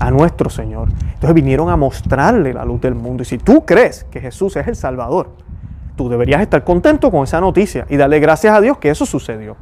a 0.00 0.10
nuestro 0.10 0.50
Señor. 0.50 0.88
Entonces 1.14 1.34
vinieron 1.34 1.70
a 1.70 1.76
mostrarle 1.76 2.52
la 2.52 2.64
luz 2.64 2.80
del 2.80 2.96
mundo. 2.96 3.22
Y 3.22 3.26
si 3.26 3.38
tú 3.38 3.64
crees 3.64 4.04
que 4.10 4.20
Jesús 4.20 4.56
es 4.56 4.66
el 4.66 4.74
Salvador, 4.74 5.30
tú 5.96 6.08
deberías 6.08 6.40
estar 6.40 6.62
contento 6.62 7.10
con 7.10 7.24
esa 7.24 7.40
noticia 7.40 7.86
y 7.88 7.96
darle 7.96 8.20
gracias 8.20 8.54
a 8.54 8.60
Dios 8.60 8.78
que 8.78 8.90
eso 8.90 9.06
sucedió. 9.06 9.56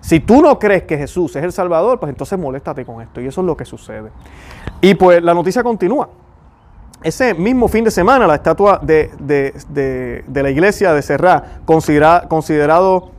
Si 0.00 0.20
tú 0.20 0.42
no 0.42 0.58
crees 0.58 0.82
que 0.82 0.98
Jesús 0.98 1.34
es 1.36 1.42
el 1.42 1.52
Salvador, 1.52 1.98
pues 1.98 2.10
entonces 2.10 2.38
moléstate 2.38 2.84
con 2.84 3.00
esto. 3.00 3.22
Y 3.22 3.26
eso 3.26 3.40
es 3.40 3.46
lo 3.46 3.56
que 3.56 3.64
sucede. 3.64 4.10
Y 4.82 4.94
pues 4.94 5.22
la 5.22 5.32
noticia 5.32 5.62
continúa. 5.62 6.10
Ese 7.02 7.32
mismo 7.32 7.68
fin 7.68 7.84
de 7.84 7.90
semana, 7.90 8.26
la 8.26 8.34
estatua 8.34 8.80
de, 8.82 10.22
la 10.32 10.50
iglesia 10.50 10.92
de 10.92 11.00
Serra, 11.00 11.60
considerado 11.64 13.12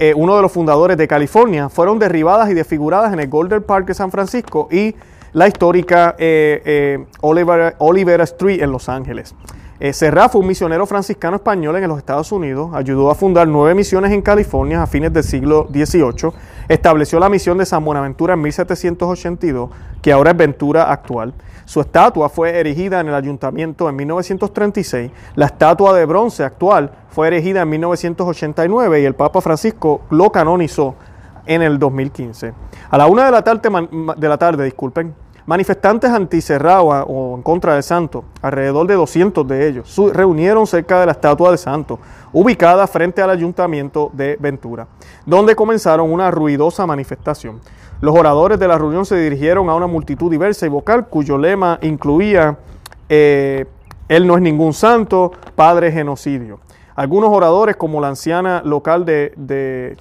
eh, 0.00 0.14
uno 0.16 0.34
de 0.34 0.42
los 0.42 0.50
fundadores 0.50 0.96
de 0.96 1.06
California, 1.06 1.68
fueron 1.68 2.00
derribadas 2.00 2.50
y 2.50 2.54
desfiguradas 2.54 3.12
en 3.12 3.20
el 3.20 3.28
Golden 3.28 3.62
Park 3.62 3.86
de 3.86 3.94
San 3.94 4.10
Francisco 4.10 4.68
y 4.70 4.96
la 5.32 5.46
histórica 5.46 6.16
eh, 6.18 6.60
eh, 6.64 7.06
Olivera, 7.20 8.24
Street 8.24 8.62
en 8.62 8.72
Los 8.72 8.88
Ángeles. 8.88 9.34
Eh, 9.80 9.92
Serra 9.92 10.28
fue 10.28 10.40
un 10.40 10.46
misionero 10.46 10.86
franciscano 10.86 11.36
español 11.36 11.76
en 11.76 11.88
los 11.88 11.98
Estados 11.98 12.30
Unidos, 12.30 12.70
ayudó 12.72 13.10
a 13.10 13.14
fundar 13.14 13.48
nueve 13.48 13.74
misiones 13.74 14.12
en 14.12 14.22
California 14.22 14.82
a 14.82 14.86
fines 14.86 15.12
del 15.12 15.24
siglo 15.24 15.66
XVIII, 15.72 16.32
estableció 16.68 17.18
la 17.18 17.28
misión 17.28 17.58
de 17.58 17.66
San 17.66 17.84
Buenaventura 17.84 18.34
en 18.34 18.42
1782, 18.42 19.70
que 20.00 20.12
ahora 20.12 20.30
es 20.30 20.36
Ventura 20.36 20.92
actual. 20.92 21.34
Su 21.64 21.80
estatua 21.80 22.28
fue 22.28 22.58
erigida 22.58 23.00
en 23.00 23.08
el 23.08 23.14
ayuntamiento 23.14 23.88
en 23.88 23.96
1936, 23.96 25.10
la 25.34 25.46
estatua 25.46 25.96
de 25.96 26.04
bronce 26.04 26.44
actual 26.44 26.92
fue 27.10 27.28
erigida 27.28 27.62
en 27.62 27.70
1989 27.70 29.00
y 29.00 29.04
el 29.04 29.14
Papa 29.14 29.40
Francisco 29.40 30.02
lo 30.10 30.30
canonizó 30.30 30.94
en 31.46 31.62
el 31.62 31.78
2015. 31.78 32.52
A 32.90 32.98
la 32.98 33.06
una 33.06 33.26
de 33.26 33.32
la 33.32 33.42
tarde, 33.42 33.88
de 34.16 34.28
la 34.28 34.38
tarde 34.38 34.64
disculpen, 34.64 35.14
Manifestantes 35.44 36.08
anti 36.10 36.38
o 36.60 37.34
en 37.36 37.42
contra 37.42 37.74
del 37.74 37.82
santo, 37.82 38.24
alrededor 38.42 38.86
de 38.86 38.94
200 38.94 39.46
de 39.48 39.68
ellos, 39.68 39.90
se 39.90 40.12
reunieron 40.12 40.68
cerca 40.68 41.00
de 41.00 41.06
la 41.06 41.12
estatua 41.12 41.48
del 41.48 41.58
santo, 41.58 41.98
ubicada 42.32 42.86
frente 42.86 43.22
al 43.22 43.30
ayuntamiento 43.30 44.10
de 44.12 44.36
Ventura, 44.38 44.86
donde 45.26 45.56
comenzaron 45.56 46.12
una 46.12 46.30
ruidosa 46.30 46.86
manifestación. 46.86 47.60
Los 48.00 48.16
oradores 48.16 48.60
de 48.60 48.68
la 48.68 48.78
reunión 48.78 49.04
se 49.04 49.16
dirigieron 49.16 49.68
a 49.68 49.74
una 49.74 49.88
multitud 49.88 50.30
diversa 50.30 50.64
y 50.66 50.68
vocal 50.68 51.08
cuyo 51.08 51.36
lema 51.38 51.78
incluía 51.82 52.58
eh, 53.08 53.66
Él 54.08 54.26
no 54.28 54.36
es 54.36 54.42
ningún 54.42 54.72
santo, 54.72 55.32
Padre 55.56 55.90
genocidio. 55.90 56.60
Algunos 56.94 57.30
oradores, 57.30 57.76
como 57.76 58.00
la 58.00 58.08
anciana 58.08 58.62
local 58.64 59.04
de, 59.04 59.32
de 59.36 59.96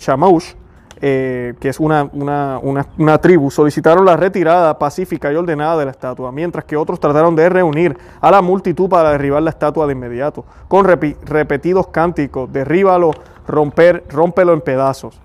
eh, 1.03 1.55
que 1.60 1.70
es 1.70 1.79
una, 1.79 2.08
una, 2.13 3.17
tribu, 3.17 3.50
solicitaron 3.50 4.05
la 4.05 4.15
retirada 4.17 4.77
pacífica 4.77 5.34
y 5.34 5.36
ordenada 5.36 5.77
de 5.77 5.86
la 5.86 5.91
estatua, 5.91 6.31
mientras 6.31 6.63
que 6.65 6.77
otros 6.77 7.00
trataron 7.00 7.36
de 7.36 7.50
reunir 7.50 7.98
a 8.20 8.29
la 8.29 8.43
multitud 8.43 8.88
para 8.88 9.12
derribar 9.12 9.41
la 9.41 9.50
estatua 9.50 9.88
de 9.88 9.93
inmediato, 9.93 10.46
con 10.67 10.86
repetidos 10.86 11.88
cánticos, 11.88 12.53
derríbalo, 12.53 13.13
romper, 13.48 14.03
rómpelo 14.10 14.53
en 14.53 14.62
pedazos. 14.62 15.20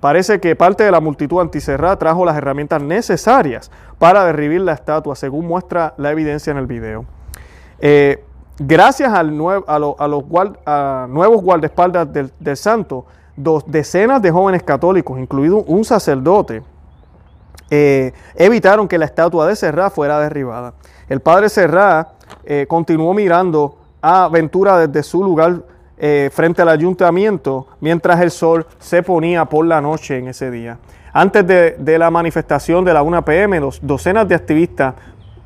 Parece 0.00 0.38
que 0.38 0.54
parte 0.54 0.84
de 0.84 0.90
la 0.90 1.00
multitud 1.00 1.40
anticerrada 1.40 1.96
trajo 1.96 2.26
las 2.26 2.36
herramientas 2.36 2.82
necesarias 2.82 3.70
para 3.98 4.26
derribar 4.26 4.60
la 4.60 4.72
estatua, 4.74 5.16
según 5.16 5.46
muestra 5.46 5.94
la 5.96 6.10
evidencia 6.10 6.50
en 6.50 6.58
el 6.58 6.66
video. 6.66 7.06
Eh, 7.78 8.22
gracias 8.58 9.14
al 9.14 9.30
a, 9.66 9.78
los 9.78 10.24
nuevos 11.08 11.42
guardaespaldas 11.42 12.12
del, 12.12 12.30
del 12.38 12.56
santo, 12.58 13.06
dos, 13.36 13.64
decenas 13.66 14.20
de 14.22 14.30
jóvenes 14.30 14.62
católicos, 14.62 15.18
incluido 15.18 15.58
un 15.64 15.84
sacerdote, 15.84 16.62
eh, 17.70 18.12
evitaron 18.34 18.86
que 18.86 18.98
la 18.98 19.06
estatua 19.06 19.46
de 19.46 19.56
Serra 19.56 19.90
fuera 19.90 20.20
derribada. 20.20 20.74
El 21.08 21.20
padre 21.20 21.48
Serra 21.48 22.12
eh, 22.44 22.66
continuó 22.68 23.14
mirando 23.14 23.78
a 24.02 24.28
Ventura 24.28 24.86
desde 24.86 25.02
su 25.02 25.22
lugar 25.22 25.62
eh, 25.96 26.30
frente 26.32 26.62
al 26.62 26.68
ayuntamiento 26.68 27.68
mientras 27.80 28.20
el 28.20 28.30
sol 28.30 28.66
se 28.78 29.02
ponía 29.02 29.44
por 29.44 29.64
la 29.64 29.80
noche 29.80 30.18
en 30.18 30.28
ese 30.28 30.50
día. 30.50 30.78
Antes 31.12 31.46
de, 31.46 31.98
la 31.98 32.10
manifestación 32.10 32.84
de 32.84 32.94
la 32.94 33.02
1 33.02 33.24
pm, 33.24 33.60
docenas 33.82 34.26
de 34.26 34.34
activistas 34.34 34.94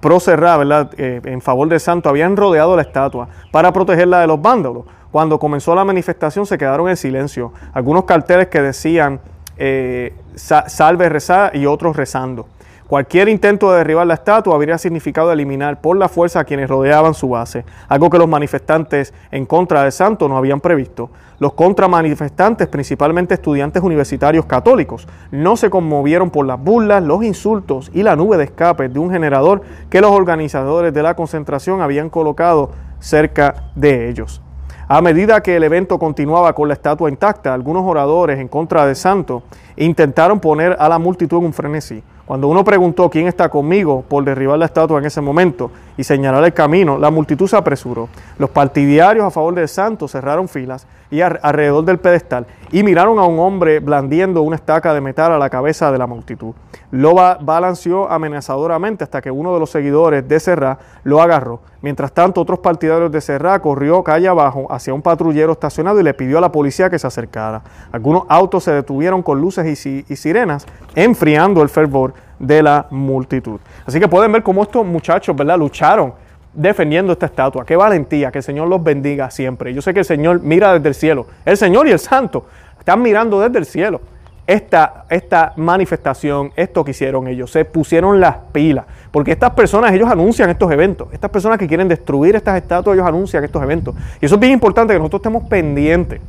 pro 0.06 0.20
Serra, 0.20 0.56
¿verdad? 0.56 0.90
en 0.96 1.40
favor 1.40 1.68
del 1.68 1.80
santo, 1.80 2.08
habían 2.08 2.36
rodeado 2.36 2.76
la 2.76 2.82
estatua 2.82 3.26
para 3.50 3.72
protegerla 3.72 4.20
de 4.20 4.28
los 4.28 4.40
vándalos. 4.40 4.84
Cuando 5.10 5.36
comenzó 5.40 5.74
la 5.74 5.84
manifestación 5.84 6.46
se 6.46 6.56
quedaron 6.56 6.88
en 6.88 6.96
silencio. 6.96 7.52
Algunos 7.72 8.04
carteles 8.04 8.46
que 8.46 8.62
decían 8.62 9.18
eh, 9.58 10.14
salve 10.36 11.08
rezar 11.08 11.56
y 11.56 11.66
otros 11.66 11.96
rezando. 11.96 12.46
Cualquier 12.88 13.28
intento 13.28 13.72
de 13.72 13.78
derribar 13.78 14.06
la 14.06 14.14
estatua 14.14 14.54
habría 14.54 14.78
significado 14.78 15.32
eliminar 15.32 15.80
por 15.80 15.96
la 15.96 16.08
fuerza 16.08 16.38
a 16.38 16.44
quienes 16.44 16.68
rodeaban 16.68 17.14
su 17.14 17.28
base, 17.28 17.64
algo 17.88 18.10
que 18.10 18.18
los 18.18 18.28
manifestantes 18.28 19.12
en 19.32 19.44
contra 19.44 19.82
de 19.82 19.90
Santo 19.90 20.28
no 20.28 20.36
habían 20.36 20.60
previsto. 20.60 21.10
Los 21.40 21.54
contramanifestantes, 21.54 22.68
principalmente 22.68 23.34
estudiantes 23.34 23.82
universitarios 23.82 24.46
católicos, 24.46 25.08
no 25.32 25.56
se 25.56 25.68
conmovieron 25.68 26.30
por 26.30 26.46
las 26.46 26.62
burlas, 26.62 27.02
los 27.02 27.24
insultos 27.24 27.90
y 27.92 28.04
la 28.04 28.14
nube 28.14 28.36
de 28.36 28.44
escape 28.44 28.88
de 28.88 29.00
un 29.00 29.10
generador 29.10 29.62
que 29.90 30.00
los 30.00 30.12
organizadores 30.12 30.94
de 30.94 31.02
la 31.02 31.16
concentración 31.16 31.80
habían 31.80 32.08
colocado 32.08 32.70
cerca 33.00 33.64
de 33.74 34.08
ellos. 34.08 34.42
A 34.86 35.02
medida 35.02 35.40
que 35.40 35.56
el 35.56 35.64
evento 35.64 35.98
continuaba 35.98 36.52
con 36.52 36.68
la 36.68 36.74
estatua 36.74 37.10
intacta, 37.10 37.52
algunos 37.52 37.82
oradores 37.84 38.38
en 38.38 38.46
contra 38.46 38.86
de 38.86 38.94
Santo 38.94 39.42
intentaron 39.76 40.38
poner 40.38 40.76
a 40.78 40.88
la 40.88 41.00
multitud 41.00 41.38
en 41.38 41.46
un 41.46 41.52
frenesí. 41.52 42.04
Cuando 42.26 42.48
uno 42.48 42.64
preguntó 42.64 43.08
quién 43.08 43.28
está 43.28 43.48
conmigo 43.48 44.04
por 44.08 44.24
derribar 44.24 44.58
la 44.58 44.64
estatua 44.64 44.98
en 44.98 45.04
ese 45.04 45.20
momento 45.20 45.70
y 45.96 46.02
señalar 46.02 46.42
el 46.42 46.52
camino, 46.52 46.98
la 46.98 47.08
multitud 47.08 47.46
se 47.46 47.56
apresuró. 47.56 48.08
Los 48.36 48.50
partidarios 48.50 49.24
a 49.24 49.30
favor 49.30 49.54
del 49.54 49.68
santo 49.68 50.08
cerraron 50.08 50.48
filas 50.48 50.88
y 51.10 51.20
alrededor 51.20 51.84
del 51.84 51.98
pedestal 51.98 52.46
y 52.72 52.82
miraron 52.82 53.18
a 53.18 53.24
un 53.24 53.38
hombre 53.38 53.80
blandiendo 53.80 54.42
una 54.42 54.56
estaca 54.56 54.92
de 54.92 55.00
metal 55.00 55.32
a 55.32 55.38
la 55.38 55.50
cabeza 55.50 55.92
de 55.92 55.98
la 55.98 56.06
multitud. 56.06 56.54
Lo 56.90 57.14
balanceó 57.14 58.10
amenazadoramente 58.10 59.04
hasta 59.04 59.20
que 59.20 59.30
uno 59.30 59.54
de 59.54 59.60
los 59.60 59.70
seguidores 59.70 60.26
de 60.26 60.40
Serra 60.40 60.78
lo 61.04 61.20
agarró. 61.20 61.60
Mientras 61.82 62.12
tanto, 62.12 62.40
otros 62.40 62.58
partidarios 62.58 63.12
de 63.12 63.20
Serra 63.20 63.60
corrió 63.60 64.02
calle 64.02 64.28
abajo 64.28 64.66
hacia 64.70 64.94
un 64.94 65.02
patrullero 65.02 65.52
estacionado 65.52 66.00
y 66.00 66.02
le 66.02 66.14
pidió 66.14 66.38
a 66.38 66.40
la 66.40 66.50
policía 66.50 66.90
que 66.90 66.98
se 66.98 67.06
acercara. 67.06 67.62
Algunos 67.92 68.24
autos 68.28 68.64
se 68.64 68.72
detuvieron 68.72 69.22
con 69.22 69.40
luces 69.40 69.86
y 69.86 70.16
sirenas, 70.16 70.66
enfriando 70.94 71.62
el 71.62 71.68
fervor 71.68 72.14
de 72.38 72.62
la 72.62 72.86
multitud. 72.90 73.60
Así 73.86 74.00
que 74.00 74.08
pueden 74.08 74.32
ver 74.32 74.42
cómo 74.42 74.62
estos 74.62 74.84
muchachos, 74.84 75.34
¿verdad?, 75.36 75.58
lucharon 75.58 76.14
defendiendo 76.56 77.12
esta 77.12 77.26
estatua. 77.26 77.64
Qué 77.64 77.76
valentía, 77.76 78.32
que 78.32 78.38
el 78.38 78.44
Señor 78.44 78.68
los 78.68 78.82
bendiga 78.82 79.30
siempre. 79.30 79.72
Yo 79.72 79.82
sé 79.82 79.92
que 79.94 80.00
el 80.00 80.04
Señor 80.04 80.40
mira 80.42 80.72
desde 80.72 80.88
el 80.88 80.94
cielo. 80.94 81.26
El 81.44 81.56
Señor 81.56 81.86
y 81.86 81.92
el 81.92 81.98
Santo 81.98 82.46
están 82.78 83.02
mirando 83.02 83.40
desde 83.40 83.58
el 83.58 83.66
cielo. 83.66 84.00
Esta, 84.46 85.04
esta 85.10 85.52
manifestación, 85.56 86.52
esto 86.54 86.84
que 86.84 86.92
hicieron 86.92 87.26
ellos, 87.26 87.50
se 87.50 87.64
pusieron 87.64 88.20
las 88.20 88.36
pilas, 88.52 88.84
porque 89.10 89.32
estas 89.32 89.50
personas, 89.50 89.92
ellos 89.92 90.08
anuncian 90.08 90.48
estos 90.50 90.70
eventos, 90.70 91.08
estas 91.12 91.30
personas 91.30 91.58
que 91.58 91.66
quieren 91.66 91.88
destruir 91.88 92.36
estas 92.36 92.56
estatuas, 92.56 92.94
ellos 92.94 93.08
anuncian 93.08 93.42
estos 93.42 93.60
eventos. 93.60 93.96
Y 94.20 94.26
eso 94.26 94.36
es 94.36 94.40
bien 94.40 94.52
importante 94.52 94.92
que 94.92 95.00
nosotros 95.00 95.20
estemos 95.20 95.48
pendientes 95.48 96.20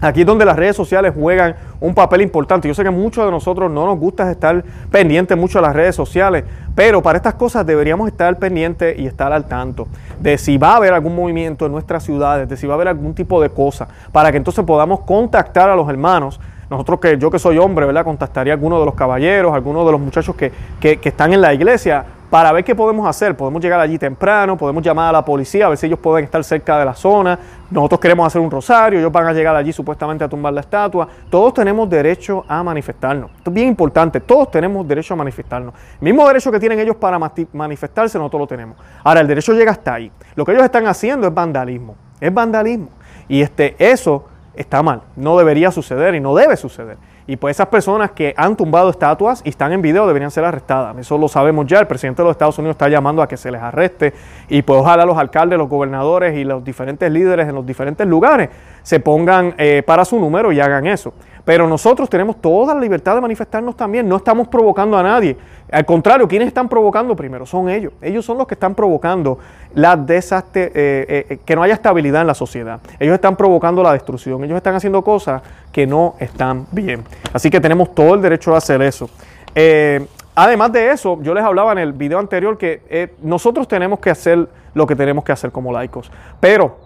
Aquí 0.00 0.20
es 0.20 0.26
donde 0.26 0.44
las 0.44 0.54
redes 0.54 0.76
sociales 0.76 1.12
juegan 1.12 1.56
un 1.80 1.92
papel 1.92 2.20
importante. 2.20 2.68
Yo 2.68 2.74
sé 2.74 2.84
que 2.84 2.90
muchos 2.90 3.24
de 3.24 3.32
nosotros 3.32 3.68
no 3.68 3.84
nos 3.84 3.98
gusta 3.98 4.30
estar 4.30 4.62
pendientes 4.92 5.36
mucho 5.36 5.58
de 5.58 5.66
las 5.66 5.74
redes 5.74 5.96
sociales, 5.96 6.44
pero 6.76 7.02
para 7.02 7.16
estas 7.16 7.34
cosas 7.34 7.66
deberíamos 7.66 8.06
estar 8.06 8.38
pendientes 8.38 8.96
y 8.96 9.06
estar 9.06 9.32
al 9.32 9.46
tanto 9.46 9.88
de 10.20 10.38
si 10.38 10.56
va 10.56 10.74
a 10.74 10.76
haber 10.76 10.92
algún 10.92 11.16
movimiento 11.16 11.66
en 11.66 11.72
nuestras 11.72 12.04
ciudades, 12.04 12.48
de 12.48 12.56
si 12.56 12.66
va 12.66 12.74
a 12.74 12.76
haber 12.76 12.88
algún 12.88 13.14
tipo 13.14 13.42
de 13.42 13.50
cosa, 13.50 13.88
para 14.12 14.30
que 14.30 14.36
entonces 14.36 14.64
podamos 14.64 15.00
contactar 15.00 15.68
a 15.68 15.74
los 15.74 15.88
hermanos. 15.88 16.40
Nosotros 16.70 17.00
que 17.00 17.18
yo 17.18 17.30
que 17.30 17.38
soy 17.38 17.56
hombre, 17.58 17.86
¿verdad? 17.86 18.04
Contactaría 18.04 18.52
a 18.52 18.56
alguno 18.56 18.78
de 18.78 18.84
los 18.84 18.94
caballeros, 18.94 19.52
a 19.52 19.56
alguno 19.56 19.84
de 19.86 19.92
los 19.92 20.00
muchachos 20.00 20.36
que, 20.36 20.52
que, 20.78 20.98
que 20.98 21.08
están 21.08 21.32
en 21.32 21.40
la 21.40 21.54
iglesia 21.54 22.04
para 22.30 22.52
ver 22.52 22.64
qué 22.64 22.74
podemos 22.74 23.06
hacer. 23.08 23.36
Podemos 23.36 23.62
llegar 23.62 23.80
allí 23.80 23.98
temprano, 23.98 24.56
podemos 24.56 24.82
llamar 24.82 25.08
a 25.08 25.12
la 25.12 25.24
policía, 25.24 25.66
a 25.66 25.68
ver 25.70 25.78
si 25.78 25.86
ellos 25.86 25.98
pueden 25.98 26.24
estar 26.24 26.42
cerca 26.44 26.78
de 26.78 26.84
la 26.84 26.94
zona. 26.94 27.38
Nosotros 27.70 28.00
queremos 28.00 28.26
hacer 28.26 28.40
un 28.40 28.50
rosario, 28.50 28.98
ellos 28.98 29.12
van 29.12 29.26
a 29.26 29.32
llegar 29.32 29.54
allí 29.56 29.72
supuestamente 29.72 30.24
a 30.24 30.28
tumbar 30.28 30.52
la 30.52 30.60
estatua. 30.60 31.08
Todos 31.30 31.54
tenemos 31.54 31.88
derecho 31.88 32.44
a 32.48 32.62
manifestarnos. 32.62 33.30
Esto 33.36 33.50
es 33.50 33.54
bien 33.54 33.68
importante, 33.68 34.20
todos 34.20 34.50
tenemos 34.50 34.86
derecho 34.86 35.14
a 35.14 35.16
manifestarnos. 35.16 35.74
El 36.00 36.04
mismo 36.04 36.26
derecho 36.26 36.50
que 36.50 36.60
tienen 36.60 36.78
ellos 36.78 36.96
para 36.96 37.18
manifestarse, 37.52 38.18
nosotros 38.18 38.40
lo 38.40 38.46
tenemos. 38.46 38.76
Ahora, 39.04 39.20
el 39.20 39.26
derecho 39.26 39.52
llega 39.52 39.72
hasta 39.72 39.94
ahí. 39.94 40.10
Lo 40.34 40.44
que 40.44 40.52
ellos 40.52 40.64
están 40.64 40.86
haciendo 40.86 41.26
es 41.26 41.34
vandalismo. 41.34 41.96
Es 42.20 42.32
vandalismo. 42.32 42.88
Y 43.28 43.42
este, 43.42 43.76
eso 43.78 44.26
está 44.54 44.82
mal. 44.82 45.02
No 45.16 45.38
debería 45.38 45.70
suceder 45.70 46.14
y 46.14 46.20
no 46.20 46.34
debe 46.34 46.56
suceder. 46.56 46.96
Y 47.28 47.36
pues 47.36 47.56
esas 47.58 47.66
personas 47.66 48.12
que 48.12 48.32
han 48.38 48.56
tumbado 48.56 48.88
estatuas 48.88 49.42
y 49.44 49.50
están 49.50 49.70
en 49.72 49.82
video 49.82 50.06
deberían 50.06 50.30
ser 50.30 50.46
arrestadas. 50.46 50.96
Eso 50.96 51.18
lo 51.18 51.28
sabemos 51.28 51.66
ya. 51.66 51.78
El 51.78 51.86
presidente 51.86 52.22
de 52.22 52.24
los 52.26 52.32
Estados 52.32 52.58
Unidos 52.58 52.76
está 52.76 52.88
llamando 52.88 53.20
a 53.20 53.28
que 53.28 53.36
se 53.36 53.50
les 53.50 53.60
arreste. 53.60 54.14
Y 54.48 54.62
pues 54.62 54.80
ojalá 54.80 55.04
los 55.04 55.18
alcaldes, 55.18 55.58
los 55.58 55.68
gobernadores 55.68 56.34
y 56.38 56.44
los 56.44 56.64
diferentes 56.64 57.12
líderes 57.12 57.46
en 57.46 57.54
los 57.54 57.66
diferentes 57.66 58.06
lugares 58.06 58.48
se 58.82 58.98
pongan 58.98 59.54
eh, 59.58 59.82
para 59.86 60.06
su 60.06 60.18
número 60.18 60.52
y 60.52 60.60
hagan 60.60 60.86
eso. 60.86 61.12
Pero 61.48 61.66
nosotros 61.66 62.10
tenemos 62.10 62.42
toda 62.42 62.74
la 62.74 62.80
libertad 62.82 63.14
de 63.14 63.22
manifestarnos 63.22 63.74
también, 63.74 64.06
no 64.06 64.16
estamos 64.16 64.48
provocando 64.48 64.98
a 64.98 65.02
nadie. 65.02 65.34
Al 65.72 65.86
contrario, 65.86 66.28
¿quiénes 66.28 66.48
están 66.48 66.68
provocando 66.68 67.16
primero? 67.16 67.46
Son 67.46 67.70
ellos. 67.70 67.94
Ellos 68.02 68.22
son 68.22 68.36
los 68.36 68.46
que 68.46 68.52
están 68.52 68.74
provocando 68.74 69.38
la 69.72 69.96
desastre, 69.96 70.64
eh, 70.64 70.70
eh, 70.74 71.26
eh, 71.30 71.38
que 71.46 71.56
no 71.56 71.62
haya 71.62 71.72
estabilidad 71.72 72.20
en 72.20 72.26
la 72.26 72.34
sociedad. 72.34 72.80
Ellos 73.00 73.14
están 73.14 73.34
provocando 73.34 73.82
la 73.82 73.94
destrucción. 73.94 74.44
Ellos 74.44 74.58
están 74.58 74.74
haciendo 74.74 75.00
cosas 75.00 75.40
que 75.72 75.86
no 75.86 76.16
están 76.18 76.66
bien. 76.70 77.02
Así 77.32 77.48
que 77.48 77.62
tenemos 77.62 77.94
todo 77.94 78.14
el 78.14 78.20
derecho 78.20 78.54
a 78.54 78.58
hacer 78.58 78.82
eso. 78.82 79.08
además 80.34 80.70
de 80.70 80.90
eso, 80.90 81.18
yo 81.22 81.32
les 81.32 81.44
hablaba 81.44 81.72
en 81.72 81.78
el 81.78 81.94
video 81.94 82.18
anterior 82.18 82.58
que 82.58 83.14
nosotros 83.22 83.66
tenemos 83.66 84.00
que 84.00 84.10
hacer 84.10 84.50
lo 84.74 84.86
que 84.86 84.94
tenemos 84.94 85.24
que 85.24 85.32
hacer 85.32 85.50
como 85.50 85.72
laicos. 85.72 86.12
Pero 86.40 86.76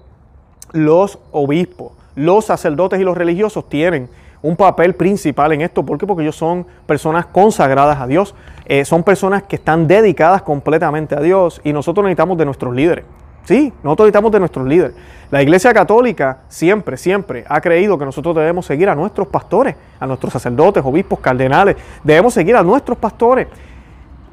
los 0.70 1.18
obispos, 1.32 1.94
los 2.14 2.44
sacerdotes 2.44 3.00
y 3.00 3.02
los 3.02 3.16
religiosos 3.16 3.68
tienen 3.68 4.21
un 4.42 4.56
papel 4.56 4.94
principal 4.94 5.52
en 5.52 5.62
esto. 5.62 5.84
¿Por 5.84 5.98
qué? 5.98 6.06
Porque 6.06 6.22
ellos 6.22 6.36
son 6.36 6.66
personas 6.86 7.26
consagradas 7.26 8.00
a 8.00 8.06
Dios, 8.06 8.34
eh, 8.66 8.84
son 8.84 9.02
personas 9.02 9.44
que 9.44 9.56
están 9.56 9.86
dedicadas 9.86 10.42
completamente 10.42 11.14
a 11.14 11.20
Dios 11.20 11.60
y 11.64 11.72
nosotros 11.72 12.04
necesitamos 12.04 12.36
de 12.38 12.44
nuestros 12.44 12.74
líderes. 12.74 13.04
Sí, 13.44 13.72
nosotros 13.82 14.06
necesitamos 14.06 14.32
de 14.32 14.38
nuestros 14.38 14.66
líderes. 14.66 14.94
La 15.30 15.42
Iglesia 15.42 15.72
Católica 15.72 16.42
siempre, 16.48 16.96
siempre 16.96 17.44
ha 17.48 17.60
creído 17.60 17.98
que 17.98 18.04
nosotros 18.04 18.36
debemos 18.36 18.66
seguir 18.66 18.88
a 18.88 18.94
nuestros 18.94 19.26
pastores, 19.28 19.74
a 19.98 20.06
nuestros 20.06 20.32
sacerdotes, 20.32 20.84
obispos, 20.84 21.18
cardenales. 21.18 21.76
Debemos 22.04 22.34
seguir 22.34 22.54
a 22.54 22.62
nuestros 22.62 22.98
pastores. 22.98 23.48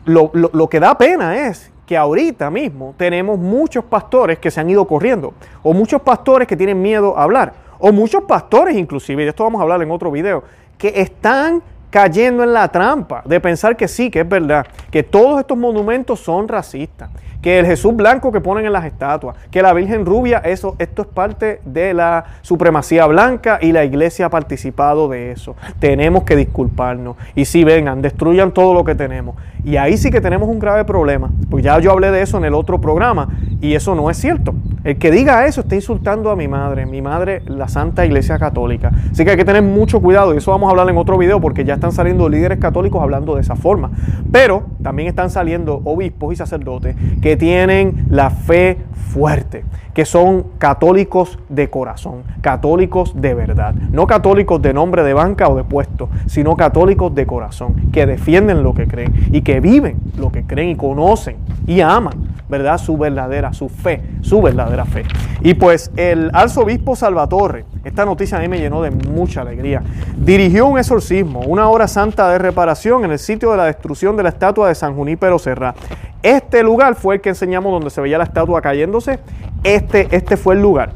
Lo, 0.05 0.31
lo 0.33 0.69
que 0.69 0.79
da 0.79 0.95
pena 0.97 1.47
es 1.47 1.71
que 1.89 1.97
ahorita 1.97 2.51
mismo 2.51 2.93
tenemos 2.97 3.39
muchos 3.39 3.83
pastores 3.83 4.37
que 4.37 4.51
se 4.51 4.59
han 4.59 4.69
ido 4.69 4.85
corriendo, 4.85 5.33
o 5.63 5.73
muchos 5.73 5.99
pastores 6.03 6.47
que 6.47 6.55
tienen 6.55 6.79
miedo 6.79 7.17
a 7.17 7.23
hablar, 7.23 7.53
o 7.79 7.91
muchos 7.91 8.23
pastores 8.23 8.75
inclusive, 8.77 9.23
y 9.23 9.25
de 9.25 9.29
esto 9.29 9.43
vamos 9.43 9.59
a 9.59 9.63
hablar 9.63 9.81
en 9.81 9.89
otro 9.91 10.11
video, 10.11 10.43
que 10.77 11.01
están 11.01 11.63
cayendo 11.89 12.43
en 12.43 12.53
la 12.53 12.67
trampa 12.67 13.23
de 13.25 13.39
pensar 13.39 13.75
que 13.75 13.87
sí, 13.87 14.11
que 14.11 14.21
es 14.21 14.29
verdad, 14.29 14.65
que 14.91 15.03
todos 15.03 15.39
estos 15.39 15.57
monumentos 15.57 16.19
son 16.19 16.47
racistas, 16.47 17.09
que 17.41 17.59
el 17.59 17.65
Jesús 17.65 17.95
blanco 17.95 18.31
que 18.31 18.41
ponen 18.41 18.65
en 18.65 18.73
las 18.73 18.85
estatuas, 18.85 19.35
que 19.49 19.61
la 19.61 19.73
Virgen 19.73 20.05
rubia, 20.05 20.39
eso, 20.39 20.75
esto 20.77 21.03
es 21.03 21.07
parte 21.07 21.61
de 21.65 21.93
la 21.93 22.25
supremacía 22.41 23.05
blanca 23.07 23.59
y 23.61 23.71
la 23.71 23.85
iglesia 23.85 24.25
ha 24.25 24.29
participado 24.29 25.07
de 25.07 25.31
eso. 25.31 25.55
Tenemos 25.79 26.23
que 26.23 26.35
disculparnos. 26.35 27.15
Y 27.35 27.45
si 27.45 27.63
vengan, 27.63 28.01
destruyan 28.01 28.53
todo 28.53 28.73
lo 28.73 28.83
que 28.83 28.93
tenemos. 28.93 29.35
Y 29.63 29.77
ahí 29.77 29.97
sí 29.97 30.11
que 30.11 30.19
tenemos 30.19 30.49
un 30.49 30.59
grave 30.59 30.83
problema, 30.83 31.29
pues 31.49 31.63
ya 31.63 31.79
yo 31.79 31.91
hablé 31.91 32.11
de 32.11 32.21
eso 32.21 32.37
en 32.37 32.45
el 32.45 32.53
otro 32.53 32.81
programa 32.81 33.29
y 33.61 33.73
eso 33.73 33.95
no 33.95 34.09
es 34.09 34.17
cierto. 34.17 34.53
El 34.83 34.97
que 34.97 35.11
diga 35.11 35.45
eso 35.45 35.61
está 35.61 35.75
insultando 35.75 36.31
a 36.31 36.35
mi 36.35 36.47
madre, 36.47 36.85
mi 36.85 37.01
madre, 37.01 37.41
la 37.45 37.67
Santa 37.67 38.05
Iglesia 38.05 38.39
Católica. 38.39 38.91
Así 39.11 39.25
que 39.25 39.31
hay 39.31 39.37
que 39.37 39.45
tener 39.45 39.61
mucho 39.61 39.99
cuidado 40.01 40.33
y 40.33 40.37
eso 40.37 40.51
vamos 40.51 40.67
a 40.67 40.71
hablar 40.71 40.89
en 40.89 40.97
otro 40.97 41.17
video 41.17 41.41
porque 41.41 41.65
ya 41.65 41.75
están 41.75 41.91
saliendo 41.91 42.29
líderes 42.29 42.59
católicos 42.59 43.01
hablando 43.01 43.35
de 43.35 43.41
esa 43.41 43.55
forma. 43.55 43.91
Pero 44.31 44.63
también 44.81 45.09
están 45.09 45.29
saliendo 45.29 45.81
obispos 45.83 46.33
y 46.33 46.35
sacerdotes 46.37 46.95
que 47.21 47.35
tienen 47.35 48.05
la 48.09 48.29
fe 48.29 48.77
fuerte, 49.09 49.65
que 49.93 50.05
son 50.05 50.45
católicos 50.59 51.39
de 51.49 51.69
corazón, 51.69 52.23
católicos 52.41 53.19
de 53.19 53.33
verdad, 53.33 53.73
no 53.73 54.05
católicos 54.07 54.61
de 54.61 54.73
nombre 54.73 55.03
de 55.03 55.13
banca 55.13 55.49
o 55.49 55.55
de 55.55 55.63
puesto, 55.63 56.09
sino 56.27 56.55
católicos 56.55 57.13
de 57.15 57.25
corazón, 57.25 57.89
que 57.91 58.05
defienden 58.05 58.63
lo 58.63 58.73
que 58.73 58.87
creen 58.87 59.13
y 59.31 59.41
que 59.41 59.59
viven 59.59 59.97
lo 60.17 60.31
que 60.31 60.43
creen 60.43 60.69
y 60.69 60.75
conocen 60.75 61.37
y 61.65 61.81
aman, 61.81 62.13
¿verdad? 62.49 62.77
Su 62.77 62.97
verdadera, 62.97 63.48
su 63.53 63.69
fe, 63.69 64.01
su 64.21 64.41
verdadera 64.41 64.85
fe. 64.85 65.03
Y 65.41 65.53
pues 65.53 65.91
el 65.95 66.29
arzobispo 66.33 66.95
Salvatore, 66.95 67.65
esta 67.83 68.05
noticia 68.05 68.37
a 68.37 68.41
mí 68.41 68.47
me 68.47 68.59
llenó 68.59 68.81
de 68.81 68.91
mucha 68.91 69.41
alegría, 69.41 69.81
dirigió 70.17 70.67
un 70.67 70.79
exorcismo, 70.79 71.41
una 71.41 71.69
hora 71.69 71.87
santa 71.87 72.29
de 72.29 72.37
reparación 72.37 73.05
en 73.05 73.11
el 73.11 73.19
sitio 73.19 73.51
de 73.51 73.57
la 73.57 73.65
destrucción 73.65 74.17
de 74.17 74.23
la 74.23 74.29
estatua 74.29 74.67
de 74.67 74.75
San 74.75 74.95
Junípero 74.95 75.39
Serra. 75.39 75.75
Este 76.21 76.63
lugar 76.63 76.95
fue 76.95 77.15
el 77.15 77.21
que 77.21 77.29
enseñamos 77.29 77.71
donde 77.71 77.89
se 77.89 78.01
veía 78.01 78.17
la 78.17 78.25
estatua 78.25 78.61
cayéndose. 78.61 79.19
Este, 79.63 80.07
este 80.11 80.35
fue 80.35 80.55
el 80.55 80.61
lugar. 80.61 80.91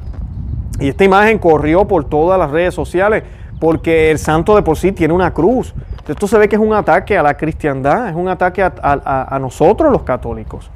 Y 0.79 0.89
esta 0.89 1.03
imagen 1.03 1.39
corrió 1.39 1.87
por 1.87 2.05
todas 2.05 2.37
las 2.37 2.51
redes 2.51 2.73
sociales 2.73 3.23
porque 3.59 4.11
el 4.11 4.19
santo 4.19 4.55
de 4.55 4.61
por 4.61 4.77
sí 4.77 4.91
tiene 4.91 5.13
una 5.13 5.33
cruz. 5.33 5.73
Esto 6.07 6.27
se 6.27 6.37
ve 6.37 6.49
que 6.49 6.57
es 6.57 6.61
un 6.61 6.73
ataque 6.73 7.17
a 7.17 7.23
la 7.23 7.37
cristiandad, 7.37 8.09
es 8.09 8.15
un 8.15 8.27
ataque 8.27 8.61
a, 8.61 9.37
nosotros 9.39 9.89
los 9.89 10.03
católicos. 10.03 10.69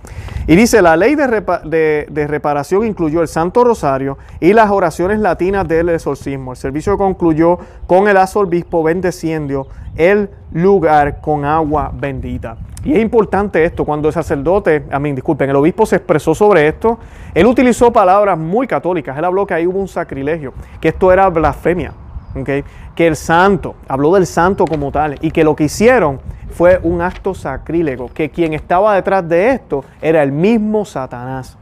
Y 0.48 0.56
dice, 0.56 0.82
la 0.82 0.96
ley 0.96 1.16
de, 1.16 2.06
de, 2.10 2.28
reparación 2.28 2.86
incluyó 2.86 3.22
el 3.22 3.28
Santo 3.28 3.66
Rosario 3.66 4.18
y 4.40 4.54
las 4.54 4.72
oraciones 4.72 5.20
latinas 5.20 5.68
del 5.68 5.90
exorcismo. 5.90 6.52
El 6.52 6.58
servicio 6.58 6.98
concluyó 6.98 7.60
con 7.88 8.08
el 8.08 8.16
arzobispo 8.16 8.84
bendeciendo 8.84 9.68
el 9.98 10.30
lugar 10.54 11.20
con 11.20 11.44
agua 11.44 11.92
bendita. 11.94 12.56
Y 12.86 12.94
es 12.94 13.00
importante 13.00 13.66
esto, 13.66 13.84
cuando 13.84 14.08
el 14.08 14.14
sacerdote, 14.14 14.86
a 14.90 14.98
mí, 14.98 15.12
disculpen, 15.12 15.50
el 15.50 15.58
obispo 15.58 15.86
se 15.86 15.98
expresó 15.98 16.34
sobre 16.34 16.70
esto, 16.70 17.00
él 17.34 17.46
utilizó 17.48 17.92
palabras 17.92 18.38
muy 18.38 18.66
católicas, 18.66 19.18
él 19.18 19.26
habló 19.26 19.46
que 19.46 19.56
ahí 19.56 19.68
hubo 19.68 19.80
un 19.80 19.90
sacrilegio, 19.90 20.54
que 20.80 20.88
esto 20.88 21.12
era 21.12 21.28
blasfemia, 21.30 21.92
que 22.44 22.64
el 22.98 23.16
santo, 23.16 23.76
habló 23.88 24.14
del 24.14 24.26
santo 24.26 24.66
como 24.66 24.92
tal, 24.92 25.18
y 25.22 25.32
que 25.32 25.44
lo 25.44 25.56
que 25.56 25.66
hicieron 25.66 26.20
fue 26.52 26.80
un 26.82 27.02
acto 27.02 27.34
sacrílego, 27.34 28.10
que 28.14 28.30
quien 28.30 28.54
estaba 28.54 28.96
detrás 28.96 29.28
de 29.28 29.52
esto 29.52 29.84
era 30.02 30.24
el 30.24 30.32
mismo 30.32 30.86
Satanás. 30.86 31.58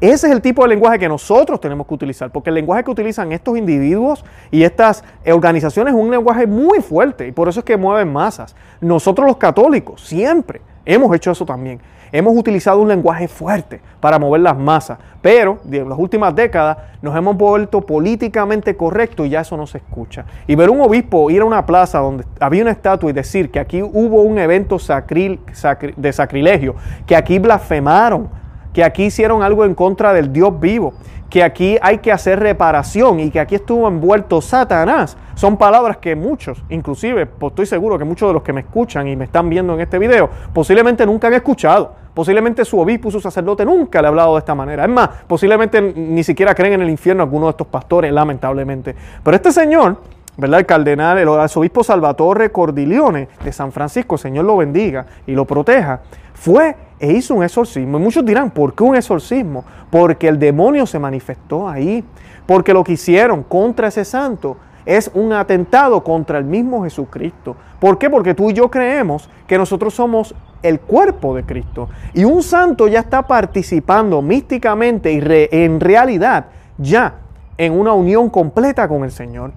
Ese 0.00 0.26
es 0.26 0.32
el 0.32 0.42
tipo 0.42 0.62
de 0.62 0.68
lenguaje 0.68 0.98
que 0.98 1.08
nosotros 1.08 1.58
tenemos 1.58 1.86
que 1.86 1.94
utilizar, 1.94 2.30
porque 2.30 2.50
el 2.50 2.54
lenguaje 2.54 2.84
que 2.84 2.90
utilizan 2.90 3.32
estos 3.32 3.56
individuos 3.56 4.24
y 4.50 4.62
estas 4.62 5.02
organizaciones 5.26 5.94
es 5.94 6.00
un 6.00 6.10
lenguaje 6.10 6.46
muy 6.46 6.80
fuerte 6.80 7.28
y 7.28 7.32
por 7.32 7.48
eso 7.48 7.60
es 7.60 7.64
que 7.64 7.78
mueven 7.78 8.12
masas. 8.12 8.54
Nosotros 8.80 9.26
los 9.26 9.38
católicos 9.38 10.02
siempre 10.02 10.60
hemos 10.84 11.14
hecho 11.16 11.30
eso 11.30 11.46
también. 11.46 11.80
Hemos 12.12 12.36
utilizado 12.36 12.80
un 12.80 12.88
lenguaje 12.88 13.26
fuerte 13.26 13.80
para 13.98 14.18
mover 14.18 14.42
las 14.42 14.56
masas, 14.56 14.98
pero 15.22 15.58
en 15.70 15.88
las 15.88 15.98
últimas 15.98 16.34
décadas 16.34 16.76
nos 17.00 17.16
hemos 17.16 17.34
vuelto 17.36 17.80
políticamente 17.80 18.76
correctos 18.76 19.26
y 19.26 19.30
ya 19.30 19.40
eso 19.40 19.56
no 19.56 19.66
se 19.66 19.78
escucha. 19.78 20.26
Y 20.46 20.54
ver 20.54 20.68
un 20.68 20.82
obispo 20.82 21.30
ir 21.30 21.40
a 21.40 21.46
una 21.46 21.64
plaza 21.64 21.98
donde 22.00 22.24
había 22.38 22.62
una 22.62 22.70
estatua 22.70 23.10
y 23.10 23.12
decir 23.14 23.50
que 23.50 23.58
aquí 23.58 23.82
hubo 23.82 24.20
un 24.22 24.38
evento 24.38 24.76
de 24.76 26.12
sacrilegio, 26.12 26.76
que 27.06 27.16
aquí 27.16 27.38
blasfemaron, 27.38 28.28
que 28.76 28.84
aquí 28.84 29.04
hicieron 29.04 29.42
algo 29.42 29.64
en 29.64 29.74
contra 29.74 30.12
del 30.12 30.34
Dios 30.34 30.60
vivo, 30.60 30.92
que 31.30 31.42
aquí 31.42 31.78
hay 31.80 31.96
que 31.96 32.12
hacer 32.12 32.38
reparación 32.38 33.20
y 33.20 33.30
que 33.30 33.40
aquí 33.40 33.54
estuvo 33.54 33.88
envuelto 33.88 34.42
Satanás. 34.42 35.16
Son 35.34 35.56
palabras 35.56 35.96
que 35.96 36.14
muchos, 36.14 36.62
inclusive, 36.68 37.24
pues 37.24 37.52
estoy 37.52 37.64
seguro 37.64 37.96
que 37.96 38.04
muchos 38.04 38.28
de 38.28 38.34
los 38.34 38.42
que 38.42 38.52
me 38.52 38.60
escuchan 38.60 39.08
y 39.08 39.16
me 39.16 39.24
están 39.24 39.48
viendo 39.48 39.72
en 39.72 39.80
este 39.80 39.98
video, 39.98 40.28
posiblemente 40.52 41.06
nunca 41.06 41.28
han 41.28 41.32
escuchado. 41.32 41.94
Posiblemente 42.12 42.66
su 42.66 42.78
obispo, 42.78 43.10
su 43.10 43.18
sacerdote 43.18 43.64
nunca 43.64 44.02
le 44.02 44.08
ha 44.08 44.10
hablado 44.10 44.34
de 44.34 44.40
esta 44.40 44.54
manera. 44.54 44.84
Es 44.84 44.90
más, 44.90 45.08
posiblemente 45.26 45.80
ni 45.80 46.22
siquiera 46.22 46.54
creen 46.54 46.74
en 46.74 46.82
el 46.82 46.90
infierno 46.90 47.22
algunos 47.22 47.46
de 47.46 47.50
estos 47.52 47.68
pastores, 47.68 48.12
lamentablemente. 48.12 48.94
Pero 49.24 49.36
este 49.36 49.52
señor, 49.52 50.02
¿verdad? 50.36 50.60
El 50.60 50.66
cardenal, 50.66 51.18
el 51.18 51.28
arzobispo 51.28 51.82
Salvatore 51.82 52.50
Cordilione 52.50 53.28
de 53.44 53.52
San 53.52 53.72
Francisco, 53.72 54.18
Señor 54.18 54.44
lo 54.44 54.56
bendiga 54.56 55.06
y 55.26 55.32
lo 55.32 55.44
proteja, 55.44 56.00
fue 56.34 56.76
e 56.98 57.12
hizo 57.12 57.34
un 57.34 57.44
exorcismo. 57.44 57.98
Y 57.98 58.02
muchos 58.02 58.24
dirán, 58.24 58.50
¿por 58.50 58.74
qué 58.74 58.84
un 58.84 58.96
exorcismo? 58.96 59.64
Porque 59.90 60.28
el 60.28 60.38
demonio 60.38 60.86
se 60.86 60.98
manifestó 60.98 61.68
ahí. 61.68 62.04
Porque 62.46 62.72
lo 62.72 62.84
que 62.84 62.92
hicieron 62.92 63.42
contra 63.42 63.88
ese 63.88 64.04
santo 64.04 64.56
es 64.84 65.10
un 65.14 65.32
atentado 65.32 66.02
contra 66.02 66.38
el 66.38 66.44
mismo 66.44 66.84
Jesucristo. 66.84 67.56
¿Por 67.80 67.98
qué? 67.98 68.08
Porque 68.08 68.34
tú 68.34 68.50
y 68.50 68.54
yo 68.54 68.70
creemos 68.70 69.28
que 69.46 69.58
nosotros 69.58 69.94
somos 69.94 70.34
el 70.62 70.80
cuerpo 70.80 71.34
de 71.34 71.42
Cristo. 71.42 71.88
Y 72.14 72.24
un 72.24 72.42
santo 72.42 72.88
ya 72.88 73.00
está 73.00 73.26
participando 73.26 74.22
místicamente 74.22 75.12
y 75.12 75.20
en 75.50 75.80
realidad 75.80 76.46
ya 76.78 77.14
en 77.58 77.78
una 77.78 77.92
unión 77.92 78.30
completa 78.30 78.86
con 78.88 79.04
el 79.04 79.10
Señor. 79.10 79.52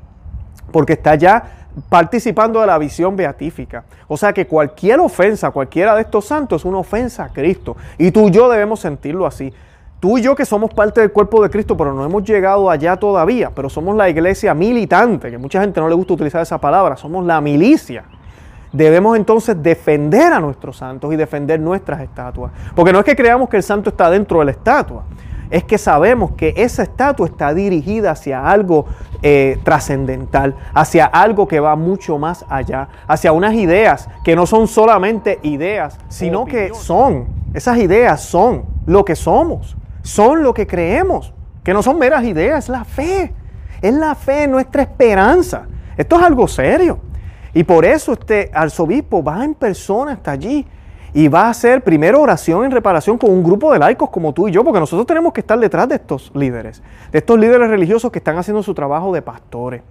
Porque 0.71 0.93
está 0.93 1.15
ya 1.15 1.59
participando 1.87 2.59
de 2.61 2.67
la 2.67 2.77
visión 2.77 3.15
beatífica. 3.15 3.83
O 4.07 4.17
sea 4.17 4.33
que 4.33 4.47
cualquier 4.47 4.99
ofensa, 4.99 5.51
cualquiera 5.51 5.95
de 5.95 6.01
estos 6.01 6.25
santos 6.25 6.61
es 6.61 6.65
una 6.65 6.79
ofensa 6.79 7.25
a 7.25 7.29
Cristo. 7.29 7.77
Y 7.97 8.11
tú 8.11 8.27
y 8.27 8.31
yo 8.31 8.49
debemos 8.49 8.79
sentirlo 8.79 9.25
así. 9.25 9.53
Tú 9.99 10.17
y 10.17 10.21
yo 10.21 10.33
que 10.33 10.45
somos 10.45 10.73
parte 10.73 11.01
del 11.01 11.11
cuerpo 11.11 11.43
de 11.43 11.49
Cristo, 11.49 11.75
pero 11.75 11.93
no 11.93 12.05
hemos 12.05 12.23
llegado 12.23 12.69
allá 12.69 12.95
todavía, 12.95 13.51
pero 13.53 13.69
somos 13.69 13.97
la 13.97 14.09
iglesia 14.09 14.53
militante, 14.53 15.29
que 15.29 15.37
mucha 15.37 15.59
gente 15.59 15.81
no 15.81 15.89
le 15.89 15.95
gusta 15.95 16.13
utilizar 16.13 16.41
esa 16.41 16.57
palabra, 16.57 16.95
somos 16.95 17.25
la 17.25 17.41
milicia. 17.41 18.05
Debemos 18.71 19.17
entonces 19.17 19.61
defender 19.61 20.31
a 20.31 20.39
nuestros 20.39 20.77
santos 20.77 21.11
y 21.13 21.17
defender 21.17 21.59
nuestras 21.59 21.99
estatuas. 21.99 22.51
Porque 22.75 22.93
no 22.93 22.99
es 22.99 23.05
que 23.05 23.15
creamos 23.15 23.49
que 23.49 23.57
el 23.57 23.63
santo 23.63 23.89
está 23.89 24.09
dentro 24.09 24.39
de 24.39 24.45
la 24.45 24.51
estatua, 24.51 25.03
es 25.49 25.63
que 25.63 25.77
sabemos 25.77 26.31
que 26.31 26.53
esa 26.57 26.83
estatua 26.83 27.27
está 27.27 27.53
dirigida 27.53 28.11
hacia 28.11 28.47
algo 28.47 28.85
eh, 29.21 29.59
trascendental, 29.63 30.55
hacia 30.73 31.05
algo 31.05 31.47
que 31.47 31.59
va 31.59 31.75
mucho 31.75 32.17
más 32.17 32.45
allá, 32.49 32.89
hacia 33.07 33.31
unas 33.31 33.53
ideas 33.53 34.09
que 34.23 34.35
no 34.35 34.45
son 34.45 34.67
solamente 34.67 35.39
ideas, 35.43 35.97
sino 36.07 36.45
que 36.45 36.73
son, 36.73 37.27
esas 37.53 37.77
ideas 37.77 38.21
son 38.21 38.65
lo 38.85 39.03
que 39.03 39.15
somos, 39.15 39.75
son 40.03 40.43
lo 40.43 40.53
que 40.53 40.67
creemos, 40.67 41.33
que 41.63 41.73
no 41.73 41.81
son 41.81 41.97
meras 41.97 42.23
ideas, 42.23 42.65
es 42.65 42.69
la 42.69 42.85
fe, 42.85 43.33
es 43.81 43.93
la 43.93 44.15
fe, 44.15 44.47
nuestra 44.47 44.83
esperanza. 44.83 45.67
Esto 45.97 46.17
es 46.17 46.23
algo 46.23 46.47
serio. 46.47 46.99
Y 47.53 47.63
por 47.63 47.83
eso 47.83 48.13
este 48.13 48.51
arzobispo 48.53 49.23
va 49.23 49.43
en 49.43 49.55
persona 49.55 50.13
hasta 50.13 50.31
allí 50.31 50.65
y 51.13 51.27
va 51.27 51.43
a 51.43 51.49
hacer 51.49 51.83
primero 51.83 52.21
oración 52.21 52.65
en 52.65 52.71
reparación 52.71 53.17
con 53.17 53.31
un 53.31 53.43
grupo 53.43 53.71
de 53.73 53.79
laicos 53.79 54.09
como 54.09 54.33
tú 54.33 54.47
y 54.47 54.51
yo, 54.51 54.63
porque 54.63 54.79
nosotros 54.79 55.07
tenemos 55.07 55.33
que 55.33 55.41
estar 55.41 55.59
detrás 55.59 55.87
de 55.89 55.95
estos 55.95 56.31
líderes, 56.33 56.81
de 57.11 57.19
estos 57.19 57.39
líderes 57.39 57.69
religiosos 57.69 58.11
que 58.11 58.19
están 58.19 58.37
haciendo 58.37 58.63
su 58.63 58.73
trabajo 58.73 59.13
de 59.13 59.21
pastores. 59.21 59.81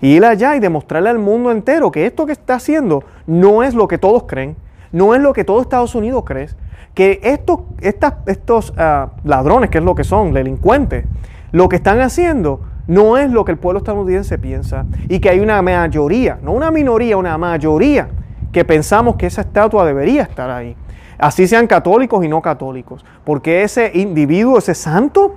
Y 0.00 0.16
ir 0.16 0.24
allá 0.24 0.56
y 0.56 0.60
demostrarle 0.60 1.08
al 1.08 1.18
mundo 1.18 1.50
entero 1.50 1.90
que 1.90 2.04
esto 2.04 2.26
que 2.26 2.32
está 2.32 2.54
haciendo 2.56 3.02
no 3.26 3.62
es 3.62 3.74
lo 3.74 3.88
que 3.88 3.96
todos 3.96 4.24
creen, 4.24 4.56
no 4.92 5.14
es 5.14 5.22
lo 5.22 5.32
que 5.32 5.44
todo 5.44 5.62
Estados 5.62 5.94
Unidos 5.94 6.24
cree, 6.26 6.48
que 6.94 7.20
estos, 7.22 7.60
estos 7.80 8.72
ah, 8.76 9.12
ladrones, 9.24 9.70
que 9.70 9.78
es 9.78 9.84
lo 9.84 9.94
que 9.94 10.04
son, 10.04 10.32
delincuentes, 10.32 11.04
lo 11.52 11.68
que 11.68 11.76
están 11.76 12.00
haciendo 12.00 12.60
no 12.86 13.16
es 13.16 13.30
lo 13.30 13.44
que 13.44 13.52
el 13.52 13.58
pueblo 13.58 13.78
estadounidense 13.78 14.38
piensa 14.38 14.86
y 15.08 15.18
que 15.18 15.28
hay 15.28 15.40
una 15.40 15.60
mayoría, 15.60 16.38
no 16.42 16.52
una 16.52 16.70
minoría, 16.70 17.16
una 17.16 17.36
mayoría 17.36 18.08
que 18.56 18.64
pensamos 18.64 19.16
que 19.16 19.26
esa 19.26 19.42
estatua 19.42 19.84
debería 19.84 20.22
estar 20.22 20.48
ahí. 20.48 20.74
así 21.18 21.46
sean 21.46 21.66
católicos 21.66 22.24
y 22.24 22.28
no 22.28 22.40
católicos, 22.40 23.04
porque 23.22 23.62
ese 23.62 23.90
individuo, 23.92 24.56
ese 24.56 24.74
santo, 24.74 25.34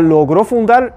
logró 0.00 0.44
fundar 0.44 0.96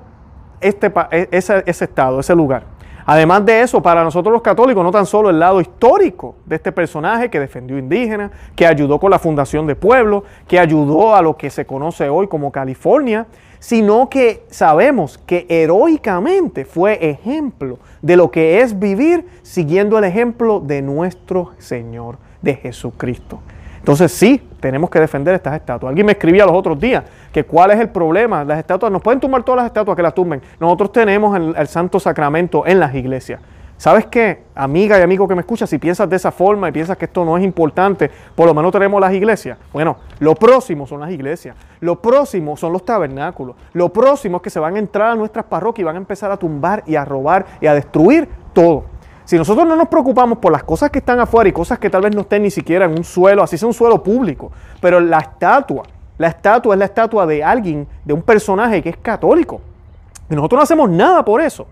este, 0.61 0.93
e, 1.11 1.27
ese, 1.31 1.61
ese 1.65 1.83
estado, 1.83 2.21
ese 2.21 2.33
lugar. 2.33 2.63
Además 3.05 3.45
de 3.45 3.61
eso, 3.61 3.81
para 3.81 4.03
nosotros 4.03 4.31
los 4.31 4.41
católicos, 4.41 4.83
no 4.83 4.91
tan 4.91 5.05
solo 5.05 5.29
el 5.29 5.39
lado 5.39 5.59
histórico 5.59 6.35
de 6.45 6.55
este 6.55 6.71
personaje 6.71 7.29
que 7.29 7.39
defendió 7.39 7.77
indígenas, 7.77 8.31
que 8.55 8.65
ayudó 8.65 8.99
con 8.99 9.11
la 9.11 9.19
fundación 9.19 9.67
de 9.67 9.75
pueblos, 9.75 10.23
que 10.47 10.59
ayudó 10.59 11.15
a 11.15 11.21
lo 11.21 11.35
que 11.35 11.49
se 11.49 11.65
conoce 11.65 12.09
hoy 12.09 12.27
como 12.27 12.51
California, 12.51 13.27
sino 13.59 14.09
que 14.09 14.45
sabemos 14.49 15.17
que 15.17 15.45
heroicamente 15.49 16.65
fue 16.65 17.09
ejemplo 17.09 17.79
de 18.01 18.17
lo 18.17 18.29
que 18.29 18.61
es 18.61 18.77
vivir 18.77 19.25
siguiendo 19.41 19.97
el 19.97 20.03
ejemplo 20.03 20.59
de 20.59 20.81
nuestro 20.81 21.51
Señor, 21.59 22.17
de 22.41 22.55
Jesucristo. 22.55 23.39
Entonces 23.79 24.11
sí, 24.11 24.41
tenemos 24.63 24.89
que 24.89 24.97
defender 24.97 25.35
estas 25.35 25.55
estatuas. 25.55 25.89
Alguien 25.89 26.05
me 26.05 26.13
escribía 26.13 26.45
los 26.45 26.55
otros 26.55 26.79
días 26.79 27.03
que 27.33 27.43
cuál 27.43 27.71
es 27.71 27.79
el 27.81 27.89
problema. 27.89 28.45
Las 28.45 28.59
estatuas, 28.59 28.89
nos 28.89 29.01
pueden 29.01 29.19
tumbar 29.19 29.43
todas 29.43 29.57
las 29.57 29.65
estatuas 29.65 29.93
que 29.93 30.01
las 30.01 30.15
tumben. 30.15 30.41
Nosotros 30.57 30.93
tenemos 30.93 31.37
el, 31.37 31.67
Santo 31.67 31.99
Sacramento 31.99 32.65
en 32.65 32.79
las 32.79 32.95
iglesias. 32.95 33.41
¿Sabes 33.75 34.05
qué? 34.05 34.43
Amiga 34.55 34.97
y 34.97 35.01
amigo 35.01 35.27
que 35.27 35.35
me 35.35 35.41
escucha, 35.41 35.67
si 35.67 35.79
piensas 35.79 36.09
de 36.09 36.15
esa 36.15 36.31
forma 36.31 36.69
y 36.69 36.71
piensas 36.71 36.95
que 36.95 37.03
esto 37.03 37.25
no 37.25 37.37
es 37.37 37.43
importante, 37.43 38.09
por 38.33 38.45
lo 38.45 38.53
menos 38.53 38.71
tenemos 38.71 39.01
las 39.01 39.11
iglesias. 39.11 39.57
Bueno, 39.73 39.97
lo 40.19 40.33
próximo 40.33 40.87
son 40.87 41.01
las 41.01 41.11
iglesias. 41.11 41.57
Lo 41.81 42.01
próximo 42.01 42.55
son 42.55 42.71
los 42.71 42.85
tabernáculos. 42.85 43.57
Lo 43.73 43.89
próximo 43.91 44.37
es 44.37 44.43
que 44.43 44.49
se 44.49 44.61
van 44.61 44.77
a 44.77 44.79
entrar 44.79 45.11
a 45.11 45.15
nuestras 45.15 45.43
parroquias 45.43 45.83
y 45.83 45.85
van 45.85 45.97
a 45.97 45.99
empezar 45.99 46.31
a 46.31 46.37
tumbar 46.37 46.83
y 46.87 46.95
a 46.95 47.03
robar 47.03 47.45
y 47.59 47.67
a 47.67 47.73
destruir 47.73 48.29
todo. 48.53 48.85
Si 49.25 49.37
nosotros 49.37 49.67
no 49.67 49.75
nos 49.75 49.87
preocupamos 49.87 50.37
por 50.39 50.51
las 50.51 50.63
cosas 50.63 50.89
que 50.89 50.99
están 50.99 51.19
afuera 51.19 51.49
y 51.49 51.53
cosas 51.53 51.79
que 51.79 51.89
tal 51.89 52.01
vez 52.01 52.13
no 52.15 52.21
estén 52.21 52.43
ni 52.43 52.51
siquiera 52.51 52.85
en 52.85 52.91
un 52.91 53.03
suelo, 53.03 53.43
así 53.43 53.57
sea 53.57 53.67
un 53.67 53.73
suelo 53.73 54.03
público, 54.03 54.51
pero 54.81 54.99
la 54.99 55.19
estatua, 55.19 55.83
la 56.17 56.27
estatua 56.27 56.75
es 56.75 56.79
la 56.79 56.85
estatua 56.85 57.25
de 57.25 57.43
alguien, 57.43 57.87
de 58.03 58.13
un 58.13 58.21
personaje 58.21 58.81
que 58.81 58.89
es 58.89 58.97
católico, 58.97 59.61
y 60.29 60.35
nosotros 60.35 60.57
no 60.57 60.63
hacemos 60.63 60.89
nada 60.89 61.23
por 61.23 61.41
eso, 61.41 61.65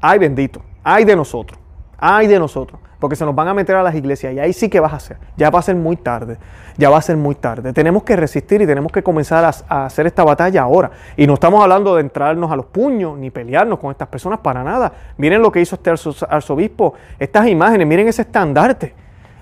ay 0.00 0.18
bendito, 0.18 0.62
ay 0.84 1.04
de 1.04 1.16
nosotros, 1.16 1.58
ay 1.98 2.26
de 2.26 2.38
nosotros 2.38 2.80
porque 3.00 3.16
se 3.16 3.24
nos 3.24 3.34
van 3.34 3.48
a 3.48 3.54
meter 3.54 3.74
a 3.76 3.82
las 3.82 3.94
iglesias 3.94 4.34
y 4.34 4.38
ahí 4.38 4.52
sí 4.52 4.68
que 4.68 4.78
vas 4.78 4.92
a 4.92 4.96
hacer. 4.96 5.16
Ya 5.36 5.48
va 5.50 5.58
a 5.58 5.62
ser 5.62 5.74
muy 5.74 5.96
tarde, 5.96 6.36
ya 6.76 6.90
va 6.90 6.98
a 6.98 7.02
ser 7.02 7.16
muy 7.16 7.34
tarde. 7.34 7.72
Tenemos 7.72 8.02
que 8.02 8.14
resistir 8.14 8.60
y 8.60 8.66
tenemos 8.66 8.92
que 8.92 9.02
comenzar 9.02 9.44
a, 9.68 9.86
hacer 9.86 10.06
esta 10.06 10.22
batalla 10.22 10.62
ahora. 10.62 10.90
Y 11.16 11.26
no 11.26 11.34
estamos 11.34 11.62
hablando 11.62 11.96
de 11.96 12.02
entrarnos 12.02 12.52
a 12.52 12.56
los 12.56 12.66
puños 12.66 13.16
ni 13.18 13.30
pelearnos 13.30 13.78
con 13.78 13.90
estas 13.90 14.06
personas 14.08 14.40
para 14.40 14.62
nada. 14.62 14.92
Miren 15.16 15.40
lo 15.40 15.50
que 15.50 15.62
hizo 15.62 15.76
este 15.76 15.90
arzobispo, 16.28 16.92
estas 17.18 17.48
imágenes, 17.48 17.86
miren 17.86 18.06
ese 18.06 18.22
estandarte. 18.22 18.94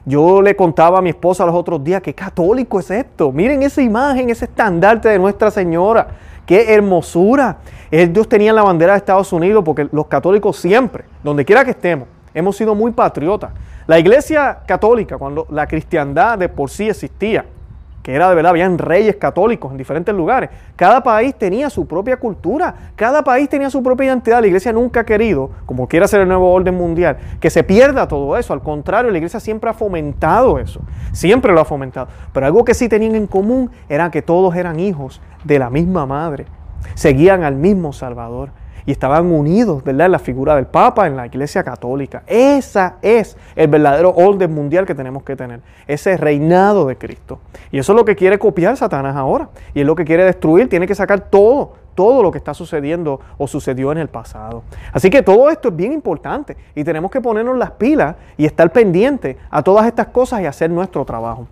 Yo 0.05 0.41
le 0.41 0.57
contaba 0.57 1.01
a 1.01 1.03
mi 1.03 1.11
esposa 1.11 1.45
los 1.45 1.55
otros 1.55 1.83
días, 1.83 2.01
qué 2.01 2.15
católico 2.15 2.79
es 2.79 2.91
esto. 2.93 3.33
Miren 3.33 3.63
esa 3.65 3.83
imagen, 3.83 4.31
ese 4.31 4.45
estandarte 4.45 5.09
de 5.09 5.19
Nuestra 5.19 5.51
Señora. 5.51 6.07
Qué 6.47 6.73
hermosura. 6.73 7.59
Dios 7.91 8.29
tenía 8.29 8.53
la 8.53 8.63
bandera 8.63 8.93
de 8.93 8.99
Estados 8.99 9.33
Unidos 9.33 9.63
porque 9.65 9.89
los 9.93 10.07
católicos 10.07 10.57
siempre, 10.57 11.05
donde 11.23 11.45
quiera 11.45 11.65
que 11.65 11.73
estemos, 11.73 12.09
hemos 12.35 12.57
sido 12.57 12.75
muy 12.75 12.93
patriotas. 12.93 13.51
La 13.87 13.99
iglesia 13.99 14.59
católica, 14.67 15.17
cuando 15.17 15.47
la 15.51 15.67
cristiandad 15.67 16.39
de 16.39 16.49
por 16.49 16.71
sí 16.71 16.89
existía, 16.89 17.45
que 18.09 18.15
era 18.15 18.31
de 18.31 18.35
verdad, 18.35 18.53
habían 18.53 18.79
reyes 18.79 19.17
católicos 19.17 19.71
en 19.71 19.77
diferentes 19.77 20.15
lugares. 20.15 20.49
Cada 20.77 21.03
país 21.03 21.35
tenía 21.35 21.69
su 21.69 21.87
propia 21.87 22.17
cultura, 22.17 22.75
cada 22.97 23.23
país 23.23 23.51
tenía 23.51 23.69
su 23.69 23.83
propia 23.83 24.07
identidad. 24.07 24.41
La 24.41 24.47
iglesia 24.47 24.73
nunca 24.73 25.01
ha 25.01 25.05
querido, 25.05 25.51
como 25.67 25.87
quiera 25.89 26.09
ser 26.09 26.23
el 26.23 26.29
nuevo 26.29 26.51
orden 26.51 26.75
mundial, 26.75 27.19
que 27.39 27.51
se 27.51 27.65
pierda 27.65 28.09
todo 28.09 28.39
eso. 28.39 28.55
Al 28.55 28.63
contrario, 28.63 29.11
la 29.11 29.19
iglesia 29.19 29.41
siempre 29.41 29.69
ha 29.69 29.75
fomentado 29.75 30.59
eso, 30.59 30.81
siempre 31.13 31.53
lo 31.53 31.61
ha 31.61 31.67
fomentado. 31.67 32.09
Pero 32.33 32.47
algo 32.47 32.65
que 32.65 32.73
sí 32.73 32.89
tenían 32.89 33.15
en 33.15 33.27
común 33.27 33.71
era 33.91 34.11
que 34.11 34.23
todos 34.23 34.55
eran 34.57 34.81
hijos 34.81 35.21
de 35.45 35.59
la 35.59 35.69
misma 35.69 36.07
madre, 36.07 36.47
seguían 36.95 37.45
al 37.45 37.57
mismo 37.57 37.93
Salvador 37.93 38.53
y 38.87 38.93
estaban 38.93 39.27
unidos, 39.27 39.85
¿verdad? 39.85 40.07
En 40.07 40.13
la 40.13 40.19
figura 40.19 40.57
del 40.57 40.67
Papa, 40.67 41.07
en 41.07 41.17
la 41.17 41.27
Iglesia 41.27 41.63
Católica. 41.63 42.23
Esa 42.27 42.97
es 43.03 43.37
el 43.57 43.69
verdadero 43.69 44.15
orden 44.15 44.53
mundial 44.53 44.87
que 44.87 44.95
tenemos 44.95 45.23
que 45.23 45.37
tener, 45.37 45.61
ese 45.87 46.17
reinado 46.17 46.87
de 46.87 46.97
Cristo. 46.97 47.41
Y 47.71 47.79
eso 47.79 47.93
es 47.93 47.97
lo 47.97 48.05
que 48.05 48.17
quiere 48.17 48.39
copiar 48.39 48.77
Satanás 48.77 49.17
ahora. 49.17 49.49
Y 49.75 49.81
es 49.81 49.87
lo 49.87 49.95
que 49.95 50.05
quiere 50.05 50.25
destruir, 50.25 50.69
tiene 50.69 50.87
que 50.87 50.95
sacar 50.95 51.21
todo, 51.21 51.75
todo 51.95 52.23
lo 52.23 52.31
que 52.31 52.39
está 52.39 52.55
sucediendo 52.55 53.21
o 53.39 53.47
sucedió 53.47 53.93
en 53.93 53.99
el 53.99 54.09
pasado. 54.09 54.63
Así 54.93 55.11
que 55.11 55.23
todo 55.23 55.51
esto 55.51 55.69
es 55.69 55.77
bien 55.77 55.93
importante 55.93 56.57
y 56.75 56.85
tenemos 56.85 57.11
que 57.11 57.21
ponernos 57.21 57.57
las 57.59 57.73
pilas 57.73 58.17
y 58.37 58.47
estar 58.47 58.71
pendientes 58.73 59.37
a 59.51 59.63
todas 59.63 59.87
estas 59.87 60.07
cosas 60.07 60.41
y 60.41 60.47
hacer 60.47 60.71
nuestro 60.71 61.05
trabajo. 61.05 61.47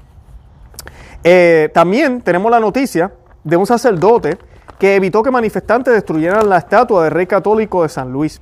Eh, 1.25 1.71
también 1.75 2.21
tenemos 2.21 2.51
la 2.51 2.61
noticia 2.61 3.13
de 3.43 3.57
un 3.57 3.67
sacerdote 3.67 4.39
que 4.79 4.97
evitó 4.97 5.23
que 5.23 5.31
manifestantes 5.31 5.95
destruyeran 5.95 6.49
la 6.49 6.59
estatua 6.59 7.05
del 7.05 7.13
rey 7.13 7.27
católico 7.27 7.83
de 7.83 7.89
San 7.89 8.13
Luis. 8.13 8.41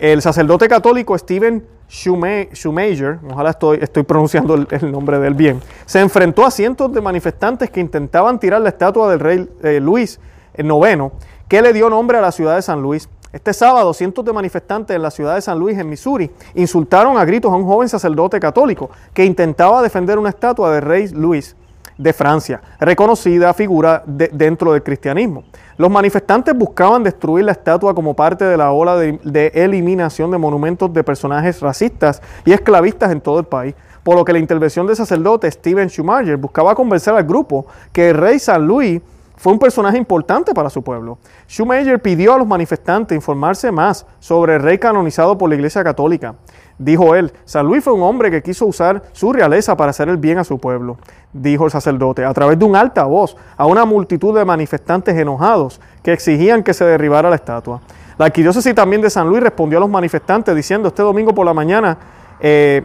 El 0.00 0.22
sacerdote 0.22 0.68
católico 0.68 1.16
Stephen 1.18 1.66
Schumacher, 1.90 3.18
ojalá 3.28 3.50
estoy, 3.50 4.02
pronunciando 4.04 4.54
el, 4.54 4.92
nombre 4.92 5.18
del 5.18 5.34
bien, 5.34 5.60
se 5.84 6.00
enfrentó 6.00 6.46
a 6.46 6.50
cientos 6.50 6.92
de 6.92 7.00
manifestantes 7.00 7.68
que 7.70 7.80
intentaban 7.80 8.38
tirar 8.38 8.62
la 8.62 8.68
estatua 8.68 9.10
del 9.10 9.20
rey 9.20 9.48
eh, 9.62 9.80
Luis 9.80 10.20
IX, 10.56 11.12
que 11.48 11.60
le 11.60 11.72
dio 11.72 11.90
nombre 11.90 12.16
a 12.16 12.20
la 12.20 12.32
ciudad 12.32 12.56
de 12.56 12.62
San 12.62 12.80
Luis. 12.80 13.08
Este 13.32 13.52
sábado, 13.52 13.92
cientos 13.92 14.24
de 14.24 14.32
manifestantes 14.32 14.96
en 14.96 15.02
la 15.02 15.10
ciudad 15.10 15.34
de 15.34 15.42
San 15.42 15.58
Luis, 15.58 15.78
en 15.78 15.88
Missouri, 15.88 16.30
insultaron 16.54 17.16
a 17.16 17.24
gritos 17.24 17.52
a 17.52 17.56
un 17.56 17.64
joven 17.64 17.88
sacerdote 17.88 18.40
católico 18.40 18.90
que 19.12 19.24
intentaba 19.24 19.82
defender 19.82 20.18
una 20.18 20.30
estatua 20.30 20.72
del 20.72 20.82
rey 20.82 21.08
Luis 21.08 21.56
de 22.00 22.14
Francia, 22.14 22.62
reconocida 22.78 23.52
figura 23.52 24.02
dentro 24.06 24.72
del 24.72 24.82
cristianismo. 24.82 25.44
Los 25.76 25.90
manifestantes 25.90 26.56
buscaban 26.56 27.02
destruir 27.02 27.44
la 27.44 27.52
estatua 27.52 27.94
como 27.94 28.14
parte 28.14 28.46
de 28.46 28.56
la 28.56 28.72
ola 28.72 28.96
de, 28.96 29.52
eliminación 29.54 30.30
de 30.30 30.38
monumentos 30.38 30.90
de 30.94 31.04
personajes 31.04 31.60
racistas 31.60 32.22
y 32.46 32.52
esclavistas 32.52 33.12
en 33.12 33.20
todo 33.20 33.38
el 33.38 33.44
país, 33.44 33.74
por 34.02 34.16
lo 34.16 34.24
que 34.24 34.32
la 34.32 34.38
intervención 34.38 34.86
del 34.86 34.96
sacerdote 34.96 35.50
Steven 35.50 35.90
Schumacher 35.90 36.38
buscaba 36.38 36.74
convencer 36.74 37.14
al 37.14 37.24
grupo 37.24 37.66
que 37.92 38.08
el 38.08 38.16
rey 38.16 38.38
San 38.38 38.66
Luis 38.66 39.02
fue 39.40 39.54
un 39.54 39.58
personaje 39.58 39.96
importante 39.96 40.52
para 40.52 40.68
su 40.68 40.82
pueblo. 40.82 41.16
Schumacher 41.48 42.02
pidió 42.02 42.34
a 42.34 42.38
los 42.38 42.46
manifestantes 42.46 43.16
informarse 43.16 43.72
más 43.72 44.04
sobre 44.18 44.56
el 44.56 44.62
rey 44.62 44.76
canonizado 44.76 45.38
por 45.38 45.48
la 45.48 45.54
Iglesia 45.54 45.82
Católica. 45.82 46.34
Dijo 46.76 47.14
él, 47.14 47.32
San 47.46 47.64
Luis 47.64 47.82
fue 47.82 47.94
un 47.94 48.02
hombre 48.02 48.30
que 48.30 48.42
quiso 48.42 48.66
usar 48.66 49.02
su 49.12 49.32
realeza 49.32 49.78
para 49.78 49.92
hacer 49.92 50.10
el 50.10 50.18
bien 50.18 50.36
a 50.36 50.44
su 50.44 50.58
pueblo, 50.58 50.98
dijo 51.32 51.64
el 51.64 51.70
sacerdote, 51.70 52.22
a 52.22 52.34
través 52.34 52.58
de 52.58 52.66
un 52.66 52.76
alta 52.76 53.04
voz 53.04 53.34
a 53.56 53.64
una 53.64 53.86
multitud 53.86 54.36
de 54.36 54.44
manifestantes 54.44 55.16
enojados 55.16 55.80
que 56.02 56.12
exigían 56.12 56.62
que 56.62 56.74
se 56.74 56.84
derribara 56.84 57.30
la 57.30 57.36
estatua. 57.36 57.80
La 58.18 58.26
arquidiócesis 58.26 58.74
también 58.74 59.00
de 59.00 59.08
San 59.08 59.26
Luis 59.26 59.42
respondió 59.42 59.78
a 59.78 59.80
los 59.80 59.88
manifestantes 59.88 60.54
diciendo 60.54 60.88
este 60.88 61.00
domingo 61.00 61.34
por 61.34 61.46
la 61.46 61.54
mañana, 61.54 61.96
eh, 62.40 62.84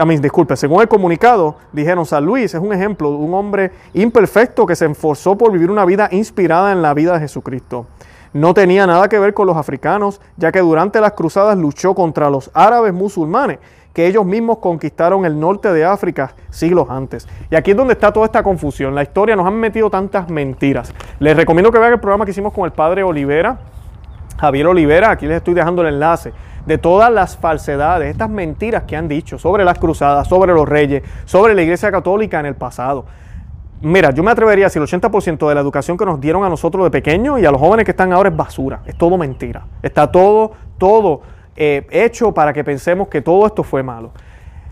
a 0.00 0.06
mí, 0.06 0.16
disculpe, 0.16 0.56
según 0.56 0.80
el 0.80 0.88
comunicado, 0.88 1.56
dijeron, 1.72 2.06
San 2.06 2.24
Luis 2.24 2.54
es 2.54 2.60
un 2.60 2.72
ejemplo 2.72 3.10
de 3.10 3.16
un 3.16 3.34
hombre 3.34 3.70
imperfecto 3.92 4.64
que 4.64 4.74
se 4.74 4.86
esforzó 4.86 5.36
por 5.36 5.52
vivir 5.52 5.70
una 5.70 5.84
vida 5.84 6.08
inspirada 6.10 6.72
en 6.72 6.80
la 6.80 6.94
vida 6.94 7.14
de 7.14 7.20
Jesucristo 7.20 7.86
no 8.32 8.54
tenía 8.54 8.86
nada 8.86 9.08
que 9.08 9.18
ver 9.18 9.34
con 9.34 9.46
los 9.46 9.56
africanos, 9.56 10.20
ya 10.36 10.52
que 10.52 10.60
durante 10.60 11.00
las 11.00 11.12
cruzadas 11.12 11.58
luchó 11.58 11.94
contra 11.94 12.30
los 12.30 12.50
árabes 12.54 12.92
musulmanes, 12.92 13.58
que 13.92 14.06
ellos 14.06 14.24
mismos 14.24 14.58
conquistaron 14.58 15.24
el 15.24 15.38
norte 15.38 15.72
de 15.72 15.84
África 15.84 16.34
siglos 16.50 16.88
antes. 16.88 17.26
Y 17.50 17.56
aquí 17.56 17.72
es 17.72 17.76
donde 17.76 17.94
está 17.94 18.12
toda 18.12 18.26
esta 18.26 18.42
confusión. 18.42 18.94
La 18.94 19.02
historia 19.02 19.34
nos 19.34 19.46
han 19.46 19.54
metido 19.54 19.90
tantas 19.90 20.30
mentiras. 20.30 20.94
Les 21.18 21.36
recomiendo 21.36 21.72
que 21.72 21.78
vean 21.80 21.94
el 21.94 22.00
programa 22.00 22.24
que 22.24 22.30
hicimos 22.30 22.52
con 22.52 22.64
el 22.66 22.72
padre 22.72 23.02
Olivera, 23.02 23.58
Javier 24.38 24.68
Olivera, 24.68 25.10
aquí 25.10 25.26
les 25.26 25.38
estoy 25.38 25.54
dejando 25.54 25.82
el 25.82 25.88
enlace 25.88 26.32
de 26.66 26.78
todas 26.78 27.10
las 27.12 27.36
falsedades, 27.36 28.10
estas 28.10 28.30
mentiras 28.30 28.84
que 28.84 28.96
han 28.96 29.08
dicho 29.08 29.38
sobre 29.38 29.64
las 29.64 29.78
cruzadas, 29.78 30.28
sobre 30.28 30.52
los 30.52 30.68
reyes, 30.68 31.02
sobre 31.24 31.54
la 31.54 31.62
Iglesia 31.62 31.90
Católica 31.90 32.40
en 32.40 32.46
el 32.46 32.54
pasado. 32.54 33.06
Mira, 33.82 34.10
yo 34.10 34.22
me 34.22 34.30
atrevería 34.30 34.66
a 34.66 34.68
decir 34.68 34.82
el 34.82 34.88
80% 34.88 35.48
de 35.48 35.54
la 35.54 35.60
educación 35.62 35.96
que 35.96 36.04
nos 36.04 36.20
dieron 36.20 36.44
a 36.44 36.50
nosotros 36.50 36.84
de 36.84 36.90
pequeños 36.90 37.40
y 37.40 37.46
a 37.46 37.50
los 37.50 37.60
jóvenes 37.60 37.86
que 37.86 37.92
están 37.92 38.12
ahora 38.12 38.28
es 38.28 38.36
basura, 38.36 38.82
es 38.84 38.96
todo 38.96 39.16
mentira. 39.16 39.64
Está 39.82 40.12
todo, 40.12 40.52
todo 40.76 41.22
eh, 41.56 41.86
hecho 41.90 42.32
para 42.32 42.52
que 42.52 42.62
pensemos 42.62 43.08
que 43.08 43.22
todo 43.22 43.46
esto 43.46 43.62
fue 43.62 43.82
malo. 43.82 44.10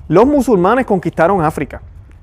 Los 0.08 0.26
musulmanes 0.26 0.84
conquistaron 0.84 1.42
África 1.42 1.80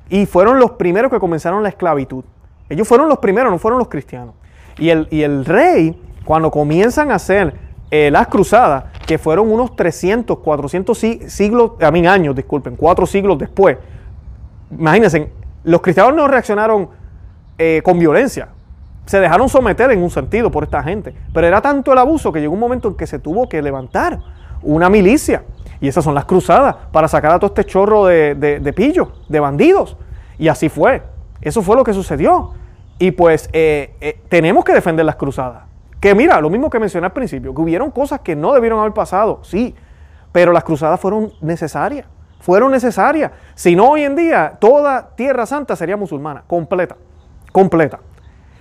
y 0.10 0.28
fueron 0.28 0.60
los 0.60 0.72
primeros 0.72 1.12
que 1.12 1.20
comenzaron 1.20 1.64
la 1.64 1.70
esclavitud. 1.70 2.24
Ellos 2.70 2.88
fueron 2.88 3.10
los 3.10 3.18
primeros, 3.18 3.52
no 3.52 3.58
fueron 3.58 3.80
los 3.80 3.88
cristianos. 3.88 4.36
Y 4.78 4.90
el, 4.90 5.08
y 5.10 5.24
el 5.24 5.44
rey, 5.46 6.00
cuando 6.24 6.52
comienzan 6.52 7.12
a 7.12 7.16
hacer 7.16 7.65
eh, 7.98 8.12
las 8.12 8.28
cruzadas, 8.28 8.86
que 9.08 9.18
fueron 9.18 9.50
unos 9.50 9.74
300, 9.78 10.40
400 10.40 10.98
siglos, 11.28 11.72
a 11.80 11.92
mí 11.92 12.06
años, 12.06 12.36
disculpen, 12.36 12.76
cuatro 12.76 13.06
siglos 13.06 13.38
después, 13.38 13.78
imagínense, 14.70 15.32
los 15.64 15.80
cristianos 15.80 16.14
no 16.14 16.28
reaccionaron 16.28 16.90
eh, 17.58 17.82
con 17.86 17.98
violencia. 17.98 18.50
Se 19.06 19.22
dejaron 19.22 19.48
someter 19.48 19.92
en 19.92 20.04
un 20.04 20.10
sentido 20.10 20.52
por 20.52 20.66
esta 20.66 20.84
gente. 20.84 21.14
Pero 21.34 21.48
era 21.48 21.62
tanto 21.62 21.94
el 21.94 21.98
abuso 21.98 22.34
que 22.34 22.42
llegó 22.42 22.54
un 22.54 22.60
momento 22.60 22.90
en 22.90 22.96
que 22.96 23.08
se 23.08 23.18
tuvo 23.18 23.48
que 23.48 23.62
levantar 23.62 24.20
una 24.62 24.90
milicia. 24.90 25.44
Y 25.80 25.88
esas 25.88 26.04
son 26.04 26.16
las 26.16 26.26
cruzadas 26.26 26.76
para 26.92 27.08
sacar 27.08 27.32
a 27.32 27.40
todo 27.40 27.48
este 27.48 27.64
chorro 27.64 28.08
de, 28.08 28.36
de, 28.36 28.74
pillos, 28.74 29.08
de 29.30 29.40
bandidos. 29.40 29.96
Y 30.38 30.50
así 30.50 30.68
fue. 30.68 31.02
Eso 31.40 31.62
fue 31.62 31.78
lo 31.78 31.86
que 31.86 31.94
sucedió. 31.94 32.52
Y 33.00 33.12
pues 33.12 33.50
eh, 33.54 34.20
tenemos 34.28 34.66
que 34.66 34.74
defender 34.74 35.06
las 35.06 35.16
cruzadas. 35.16 35.75
Que 36.06 36.14
mira, 36.14 36.40
lo 36.40 36.52
mismo 36.52 36.70
que 36.70 36.80
mencioné 36.80 37.08
al 37.08 37.14
principio, 37.14 37.52
que 37.56 37.62
hubieron 37.64 37.90
cosas 37.90 38.20
que 38.20 38.36
no 38.36 38.54
debieron 38.54 38.80
haber 38.80 38.94
pasado, 38.94 39.40
sí, 39.42 39.74
pero 40.32 40.52
las 40.52 40.64
cruzadas 40.64 41.00
fueron 41.00 41.34
necesarias. 41.42 42.06
Fueron 42.42 42.70
necesarias. 42.70 43.32
Si 43.56 43.76
no, 43.76 43.90
hoy 43.90 44.04
en 44.04 44.16
día 44.16 44.56
toda 44.60 45.16
Tierra 45.16 45.48
Santa 45.48 45.76
sería 45.76 45.98
musulmana, 45.98 46.44
completa, 46.46 46.96
completa. 47.52 48.02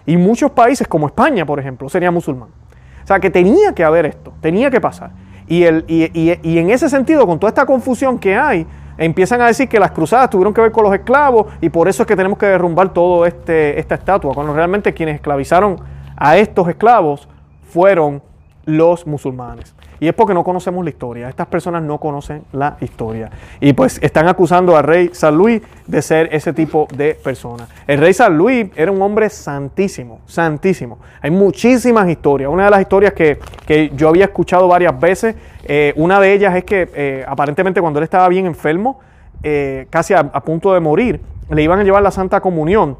Y 0.06 0.16
muchos 0.16 0.52
países 0.52 0.88
como 0.88 1.06
España, 1.06 1.44
por 1.44 1.60
ejemplo, 1.60 1.86
sería 1.90 2.10
musulmán. 2.10 2.48
O 2.48 3.06
sea, 3.06 3.20
que 3.20 3.28
tenía 3.28 3.74
que 3.74 3.84
haber 3.84 4.06
esto, 4.06 4.32
tenía 4.40 4.70
que 4.70 4.80
pasar. 4.80 5.10
Y, 5.46 5.64
el, 5.64 5.84
y, 5.86 6.58
en 6.58 6.70
ese 6.70 6.88
sentido, 6.88 7.26
con 7.26 7.38
toda 7.38 7.50
esta 7.50 7.66
confusión 7.66 8.18
que 8.18 8.34
hay, 8.34 8.66
empiezan 8.96 9.42
a 9.42 9.48
decir 9.48 9.68
que 9.68 9.78
las 9.78 9.90
cruzadas 9.90 10.30
tuvieron 10.30 10.54
que 10.54 10.62
ver 10.62 10.72
con 10.72 10.82
los 10.82 10.94
esclavos 10.94 11.48
y 11.60 11.68
por 11.68 11.88
eso 11.88 12.04
es 12.04 12.06
que 12.06 12.16
tenemos 12.16 12.38
que 12.38 12.46
derrumbar 12.46 12.94
toda 12.94 13.28
este, 13.28 13.78
esta 13.78 13.96
estatua, 13.96 14.32
cuando 14.32 14.54
realmente 14.54 14.94
quienes 14.94 15.16
esclavizaron 15.16 15.78
a 16.16 16.38
estos 16.38 16.66
esclavos 16.68 17.28
fueron 17.74 18.22
los 18.66 19.04
musulmanes. 19.04 19.74
Y 19.98 20.06
es 20.06 20.14
porque 20.14 20.32
no 20.32 20.44
conocemos 20.44 20.84
la 20.84 20.90
historia. 20.90 21.28
Estas 21.28 21.48
personas 21.48 21.82
no 21.82 21.98
conocen 21.98 22.44
la 22.52 22.76
historia. 22.80 23.30
Y 23.60 23.72
pues 23.72 23.98
están 24.00 24.28
acusando 24.28 24.76
al 24.76 24.84
rey 24.84 25.10
San 25.12 25.36
Luis 25.36 25.60
de 25.88 26.00
ser 26.00 26.28
ese 26.32 26.52
tipo 26.52 26.86
de 26.94 27.16
persona. 27.16 27.66
El 27.88 27.98
rey 27.98 28.14
San 28.14 28.38
Luis 28.38 28.68
era 28.76 28.92
un 28.92 29.02
hombre 29.02 29.28
santísimo, 29.28 30.20
santísimo. 30.24 31.00
Hay 31.20 31.32
muchísimas 31.32 32.08
historias. 32.08 32.48
Una 32.48 32.66
de 32.66 32.70
las 32.70 32.80
historias 32.80 33.12
que, 33.12 33.40
yo 33.96 34.08
había 34.08 34.26
escuchado 34.26 34.68
varias 34.68 34.98
veces, 35.00 35.34
eh, 35.64 35.92
una 35.96 36.20
de 36.20 36.32
ellas 36.32 36.54
es 36.54 36.62
que 36.62 36.88
eh, 36.94 37.24
aparentemente 37.26 37.80
cuando 37.80 37.98
él 37.98 38.04
estaba 38.04 38.28
bien 38.28 38.46
enfermo, 38.46 39.00
eh, 39.42 39.88
casi 39.90 40.14
a, 40.14 40.22
punto 40.30 40.72
de 40.74 40.78
morir, 40.78 41.20
le 41.50 41.60
iban 41.60 41.80
a 41.80 41.82
llevar 41.82 42.04
la 42.04 42.12
Santa 42.12 42.40
Comunión. 42.40 42.96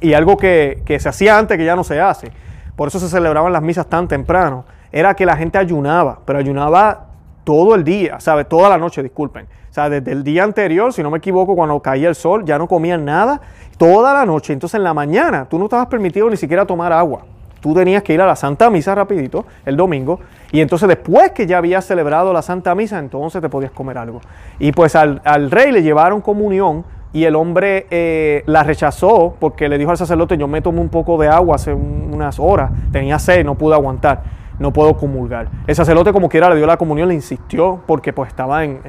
Y 0.00 0.12
algo 0.12 0.36
que, 0.36 0.82
que 0.84 1.00
se 1.00 1.08
hacía 1.08 1.36
antes 1.38 1.58
que 1.58 1.64
ya 1.64 1.74
no 1.74 1.82
se 1.82 2.00
hace. 2.00 2.30
Por 2.76 2.88
eso 2.88 3.00
se 3.00 3.08
celebraban 3.08 3.52
las 3.52 3.62
misas 3.62 3.86
tan 3.86 4.06
temprano 4.06 4.64
era 4.92 5.14
que 5.14 5.26
la 5.26 5.36
gente 5.36 5.58
ayunaba, 5.58 6.20
pero 6.24 6.38
ayunaba 6.38 7.06
todo 7.44 7.74
el 7.74 7.84
día, 7.84 8.20
¿sabes? 8.20 8.48
Toda 8.48 8.68
la 8.68 8.78
noche, 8.78 9.02
disculpen. 9.02 9.46
O 9.70 9.74
sea, 9.76 9.88
desde 9.90 10.12
el 10.12 10.24
día 10.24 10.42
anterior, 10.42 10.92
si 10.92 11.02
no 11.02 11.10
me 11.10 11.18
equivoco, 11.18 11.54
cuando 11.54 11.78
caía 11.80 12.08
el 12.08 12.14
sol, 12.14 12.44
ya 12.44 12.58
no 12.58 12.66
comían 12.66 13.04
nada, 13.04 13.40
toda 13.76 14.14
la 14.14 14.24
noche. 14.24 14.52
Entonces 14.52 14.78
en 14.78 14.84
la 14.84 14.94
mañana 14.94 15.46
tú 15.48 15.58
no 15.58 15.64
estabas 15.64 15.86
permitido 15.86 16.30
ni 16.30 16.36
siquiera 16.36 16.64
tomar 16.64 16.92
agua. 16.92 17.24
Tú 17.60 17.74
tenías 17.74 18.02
que 18.02 18.14
ir 18.14 18.20
a 18.20 18.26
la 18.26 18.36
Santa 18.36 18.70
Misa 18.70 18.94
rapidito 18.94 19.44
el 19.64 19.76
domingo 19.76 20.20
y 20.52 20.60
entonces 20.60 20.88
después 20.88 21.32
que 21.32 21.46
ya 21.46 21.58
habías 21.58 21.84
celebrado 21.84 22.32
la 22.32 22.42
Santa 22.42 22.74
Misa, 22.74 22.98
entonces 22.98 23.42
te 23.42 23.48
podías 23.48 23.72
comer 23.72 23.98
algo. 23.98 24.20
Y 24.58 24.72
pues 24.72 24.94
al, 24.94 25.50
rey 25.50 25.72
le 25.72 25.82
llevaron 25.82 26.20
comunión 26.20 26.84
y 27.12 27.24
el 27.24 27.34
hombre 27.36 27.86
eh, 27.90 28.42
la 28.46 28.62
rechazó 28.62 29.36
porque 29.38 29.68
le 29.68 29.78
dijo 29.78 29.90
al 29.90 29.96
sacerdote, 29.96 30.36
yo 30.36 30.48
me 30.48 30.60
tomé 30.60 30.80
un 30.80 30.88
poco 30.88 31.18
de 31.18 31.28
agua 31.28 31.56
hace 31.56 31.72
unas 31.72 32.38
horas, 32.38 32.70
tenía 32.92 33.18
sed, 33.18 33.44
no 33.44 33.54
pude 33.54 33.74
aguantar 33.74 34.36
no 34.58 34.72
puedo 34.72 34.96
comulgar. 34.96 35.48
El 35.66 35.74
sacerdote 35.74 36.14
como 36.14 36.30
quiera 36.30 36.48
le 36.48 36.56
dio 36.56 36.66
la 36.66 36.78
comunión, 36.78 37.08
le 37.08 37.14
insistió 37.14 37.82
porque 37.86 38.14
pues 38.14 38.28
estaba 38.28 38.64
en, 38.64 38.80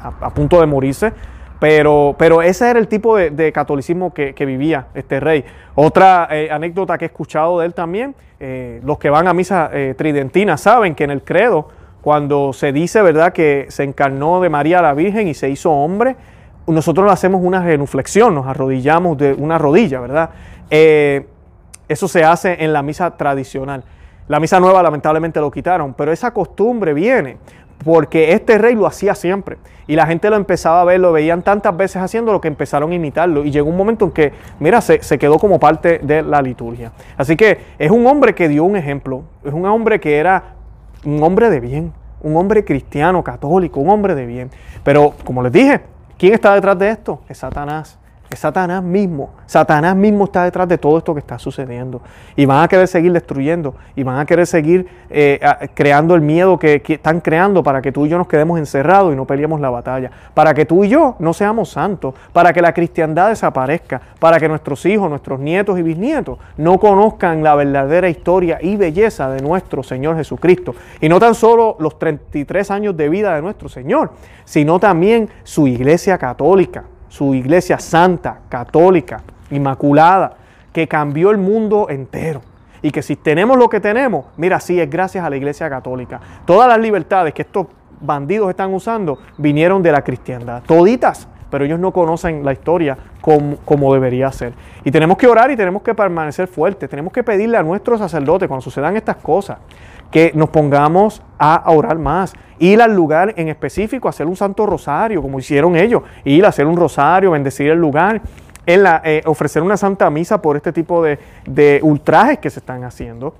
a, 0.00 0.30
punto 0.30 0.60
de 0.60 0.66
morirse. 0.66 1.12
Pero, 1.58 2.14
pero 2.16 2.40
ese 2.40 2.70
era 2.70 2.78
el 2.78 2.86
tipo 2.86 3.16
de, 3.16 3.52
catolicismo 3.52 4.14
que, 4.14 4.32
vivía 4.46 4.86
este 4.94 5.18
rey. 5.18 5.44
Otra 5.74 6.28
eh, 6.30 6.50
anécdota 6.52 6.96
que 6.98 7.04
he 7.04 7.08
escuchado 7.08 7.58
de 7.58 7.66
él 7.66 7.74
también, 7.74 8.14
eh, 8.38 8.80
los 8.84 8.98
que 8.98 9.10
van 9.10 9.26
a 9.26 9.34
misa 9.34 9.72
tridentina 9.96 10.56
saben 10.56 10.94
que 10.94 11.02
en 11.02 11.10
el 11.10 11.24
credo, 11.24 11.68
cuando 12.00 12.52
se 12.52 12.72
dice, 12.72 13.02
¿verdad?, 13.02 13.32
que 13.32 13.66
se 13.70 13.82
encarnó 13.82 14.40
de 14.40 14.48
María 14.48 14.80
la 14.80 14.94
Virgen 14.94 15.28
y 15.28 15.34
se 15.34 15.50
hizo 15.50 15.70
hombre, 15.70 16.16
nosotros 16.70 17.10
hacemos 17.10 17.40
una 17.42 17.62
genuflexión, 17.62 18.34
nos 18.34 18.46
arrodillamos 18.46 19.18
de 19.18 19.34
una 19.34 19.58
rodilla, 19.58 20.00
¿verdad? 20.00 20.30
eso 20.70 22.06
se 22.06 22.22
hace 22.22 22.62
en 22.62 22.72
la 22.72 22.82
misa 22.82 23.16
tradicional. 23.16 23.82
La 24.28 24.38
misa 24.38 24.60
nueva 24.60 24.80
lamentablemente 24.80 25.40
lo 25.40 25.50
quitaron, 25.50 25.92
pero 25.94 26.12
esa 26.12 26.32
costumbre 26.32 26.94
viene 26.94 27.38
porque 27.84 28.32
este 28.32 28.58
rey 28.58 28.76
lo 28.76 28.86
hacía 28.86 29.16
siempre 29.16 29.56
y 29.88 29.96
la 29.96 30.06
gente 30.06 30.30
lo 30.30 30.36
empezaba 30.36 30.82
a 30.82 30.84
ver, 30.84 31.00
lo 31.00 31.10
veían 31.10 31.42
tantas 31.42 31.76
veces 31.76 31.96
haciéndolo 31.96 32.40
que 32.40 32.46
empezaron 32.46 32.92
a 32.92 32.94
imitarlo 32.94 33.44
y 33.44 33.50
llegó 33.50 33.68
un 33.68 33.76
momento 33.76 34.04
en 34.04 34.10
que, 34.12 34.32
mira, 34.60 34.80
se, 34.80 35.02
se, 35.02 35.18
quedó 35.18 35.38
como 35.38 35.58
parte 35.58 35.98
de 35.98 36.22
la 36.22 36.42
liturgia. 36.42 36.92
Así 37.16 37.36
que 37.36 37.58
es 37.76 37.90
un 37.90 38.06
hombre 38.06 38.34
que 38.34 38.48
dio 38.48 38.62
un 38.62 38.76
ejemplo, 38.76 39.24
es 39.44 39.52
un 39.52 39.66
hombre 39.66 39.98
que 39.98 40.18
era 40.18 40.54
un 41.04 41.20
hombre 41.24 41.50
de 41.50 41.58
bien, 41.58 41.92
un 42.22 42.36
hombre 42.36 42.64
cristiano, 42.64 43.24
católico, 43.24 43.80
un 43.80 43.90
hombre 43.90 44.14
de 44.14 44.26
bien. 44.26 44.50
Pero 44.84 45.14
como 45.24 45.42
les 45.42 45.50
dije, 45.50 45.80
¿quién 46.20 46.34
está 46.34 46.54
detrás 46.54 46.78
de 46.78 46.90
esto? 46.90 47.22
Es 47.28 47.38
Satanás. 47.38 47.99
Es 48.30 48.38
Satanás 48.38 48.80
mismo. 48.84 49.30
Satanás 49.46 49.96
mismo 49.96 50.24
está 50.24 50.44
detrás 50.44 50.68
de 50.68 50.78
todo 50.78 50.96
esto 50.98 51.14
que 51.14 51.18
está 51.18 51.36
sucediendo. 51.36 52.00
Y 52.36 52.46
van 52.46 52.62
a 52.62 52.68
querer 52.68 52.86
seguir 52.86 53.12
destruyendo. 53.12 53.74
Y 53.96 54.04
van 54.04 54.20
a 54.20 54.24
querer 54.24 54.46
seguir 54.46 54.86
eh, 55.10 55.40
creando 55.74 56.14
el 56.14 56.20
miedo 56.20 56.56
que, 56.56 56.80
están 56.86 57.20
creando 57.20 57.64
para 57.64 57.82
que 57.82 57.90
tú 57.90 58.06
y 58.06 58.08
yo 58.08 58.18
nos 58.18 58.28
quedemos 58.28 58.60
encerrados 58.60 59.12
y 59.12 59.16
no 59.16 59.26
peleemos 59.26 59.60
la 59.60 59.70
batalla. 59.70 60.12
Para 60.32 60.54
que 60.54 60.64
tú 60.64 60.84
y 60.84 60.88
yo 60.88 61.16
no 61.18 61.32
seamos 61.32 61.70
santos. 61.70 62.14
Para 62.32 62.52
que 62.52 62.62
la 62.62 62.72
cristiandad 62.72 63.30
desaparezca. 63.30 64.00
Para 64.20 64.38
que 64.38 64.48
nuestros 64.48 64.86
hijos, 64.86 65.10
nuestros 65.10 65.40
nietos 65.40 65.76
y 65.76 65.82
bisnietos 65.82 66.38
no 66.56 66.78
conozcan 66.78 67.42
la 67.42 67.56
verdadera 67.56 68.08
historia 68.08 68.58
y 68.62 68.76
belleza 68.76 69.28
de 69.28 69.42
nuestro 69.42 69.82
Señor 69.82 70.14
Jesucristo. 70.14 70.76
Y 71.00 71.08
no 71.08 71.18
tan 71.18 71.34
solo 71.34 71.74
los 71.80 71.98
33 71.98 72.70
años 72.70 72.96
de 72.96 73.08
vida 73.08 73.34
de 73.34 73.42
nuestro 73.42 73.68
Señor, 73.68 74.12
sino 74.44 74.78
también 74.78 75.28
su 75.42 75.66
iglesia 75.66 76.16
católica 76.16 76.84
su 77.10 77.34
iglesia 77.34 77.78
santa, 77.78 78.38
católica, 78.48 79.20
inmaculada, 79.50 80.32
que 80.72 80.88
cambió 80.88 81.30
el 81.30 81.36
mundo 81.36 81.88
entero. 81.90 82.40
Y 82.80 82.90
que 82.92 83.02
si 83.02 83.16
tenemos 83.16 83.58
lo 83.58 83.68
que 83.68 83.80
tenemos, 83.80 84.24
mira, 84.38 84.58
sí, 84.58 84.80
es 84.80 84.88
gracias 84.88 85.22
a 85.22 85.28
la 85.28 85.36
iglesia 85.36 85.68
católica. 85.68 86.18
Todas 86.46 86.66
las 86.66 86.78
libertades 86.78 87.34
que 87.34 87.42
estos 87.42 87.66
bandidos 88.00 88.48
están 88.48 88.72
usando 88.72 89.18
vinieron 89.36 89.82
de 89.82 89.92
la 89.92 90.02
cristiandad. 90.02 90.62
Toditas, 90.62 91.28
pero 91.50 91.64
ellos 91.64 91.78
no 91.78 91.92
conocen 91.92 92.44
la 92.44 92.52
historia 92.52 92.96
como, 93.20 93.56
como, 93.64 93.92
debería 93.92 94.30
ser. 94.32 94.52
Y 94.84 94.90
tenemos 94.90 95.18
que 95.18 95.26
orar 95.26 95.50
y 95.50 95.56
tenemos 95.56 95.82
que 95.82 95.94
permanecer 95.94 96.46
fuertes. 96.46 96.88
Tenemos 96.88 97.12
que 97.12 97.22
pedirle 97.22 97.56
a 97.56 97.62
nuestros 97.62 97.98
sacerdotes 97.98 98.48
cuando 98.48 98.62
sucedan 98.62 98.96
estas 98.96 99.16
cosas 99.16 99.58
que 100.10 100.32
nos 100.34 100.50
pongamos 100.50 101.22
a 101.38 101.70
orar 101.70 101.98
más. 101.98 102.32
Ir 102.58 102.82
al 102.82 102.94
lugar 102.94 103.34
en 103.36 103.48
específico, 103.48 104.08
hacer 104.08 104.26
un 104.26 104.36
santo 104.36 104.66
rosario, 104.66 105.22
como 105.22 105.38
hicieron 105.38 105.76
ellos. 105.76 106.02
Ir 106.24 106.44
a 106.44 106.48
hacer 106.48 106.66
un 106.66 106.76
rosario, 106.76 107.30
bendecir 107.30 107.70
el 107.70 107.78
lugar. 107.78 108.20
En 108.66 108.82
la, 108.82 109.00
eh, 109.04 109.22
ofrecer 109.24 109.62
una 109.62 109.76
santa 109.76 110.10
misa 110.10 110.40
por 110.42 110.56
este 110.56 110.72
tipo 110.72 111.02
de, 111.02 111.18
de 111.46 111.80
ultrajes 111.82 112.38
que 112.38 112.50
se 112.50 112.60
están 112.60 112.84
haciendo. 112.84 113.34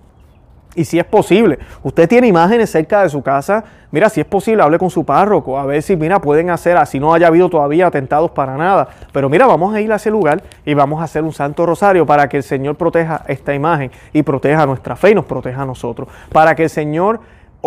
Y 0.74 0.84
si 0.84 0.98
es 0.98 1.04
posible, 1.04 1.58
usted 1.82 2.08
tiene 2.08 2.28
imágenes 2.28 2.70
cerca 2.70 3.02
de 3.02 3.08
su 3.08 3.22
casa, 3.22 3.64
mira, 3.90 4.08
si 4.08 4.20
es 4.20 4.26
posible, 4.26 4.62
hable 4.62 4.78
con 4.78 4.88
su 4.88 5.04
párroco, 5.04 5.58
a 5.58 5.66
ver 5.66 5.82
si, 5.82 5.96
mira, 5.96 6.20
pueden 6.20 6.48
hacer, 6.50 6.76
así 6.76 7.00
no 7.00 7.12
haya 7.12 7.26
habido 7.26 7.48
todavía 7.48 7.88
atentados 7.88 8.30
para 8.30 8.56
nada. 8.56 8.88
Pero 9.12 9.28
mira, 9.28 9.46
vamos 9.46 9.74
a 9.74 9.80
ir 9.80 9.92
a 9.92 9.96
ese 9.96 10.10
lugar 10.10 10.42
y 10.64 10.74
vamos 10.74 11.00
a 11.00 11.04
hacer 11.04 11.24
un 11.24 11.32
santo 11.32 11.66
rosario 11.66 12.06
para 12.06 12.28
que 12.28 12.36
el 12.36 12.44
Señor 12.44 12.76
proteja 12.76 13.24
esta 13.26 13.52
imagen 13.52 13.90
y 14.12 14.22
proteja 14.22 14.64
nuestra 14.64 14.94
fe 14.94 15.10
y 15.10 15.14
nos 15.14 15.24
proteja 15.24 15.62
a 15.62 15.66
nosotros. 15.66 16.08
Para 16.30 16.54
que 16.54 16.64
el 16.64 16.70
Señor, 16.70 17.20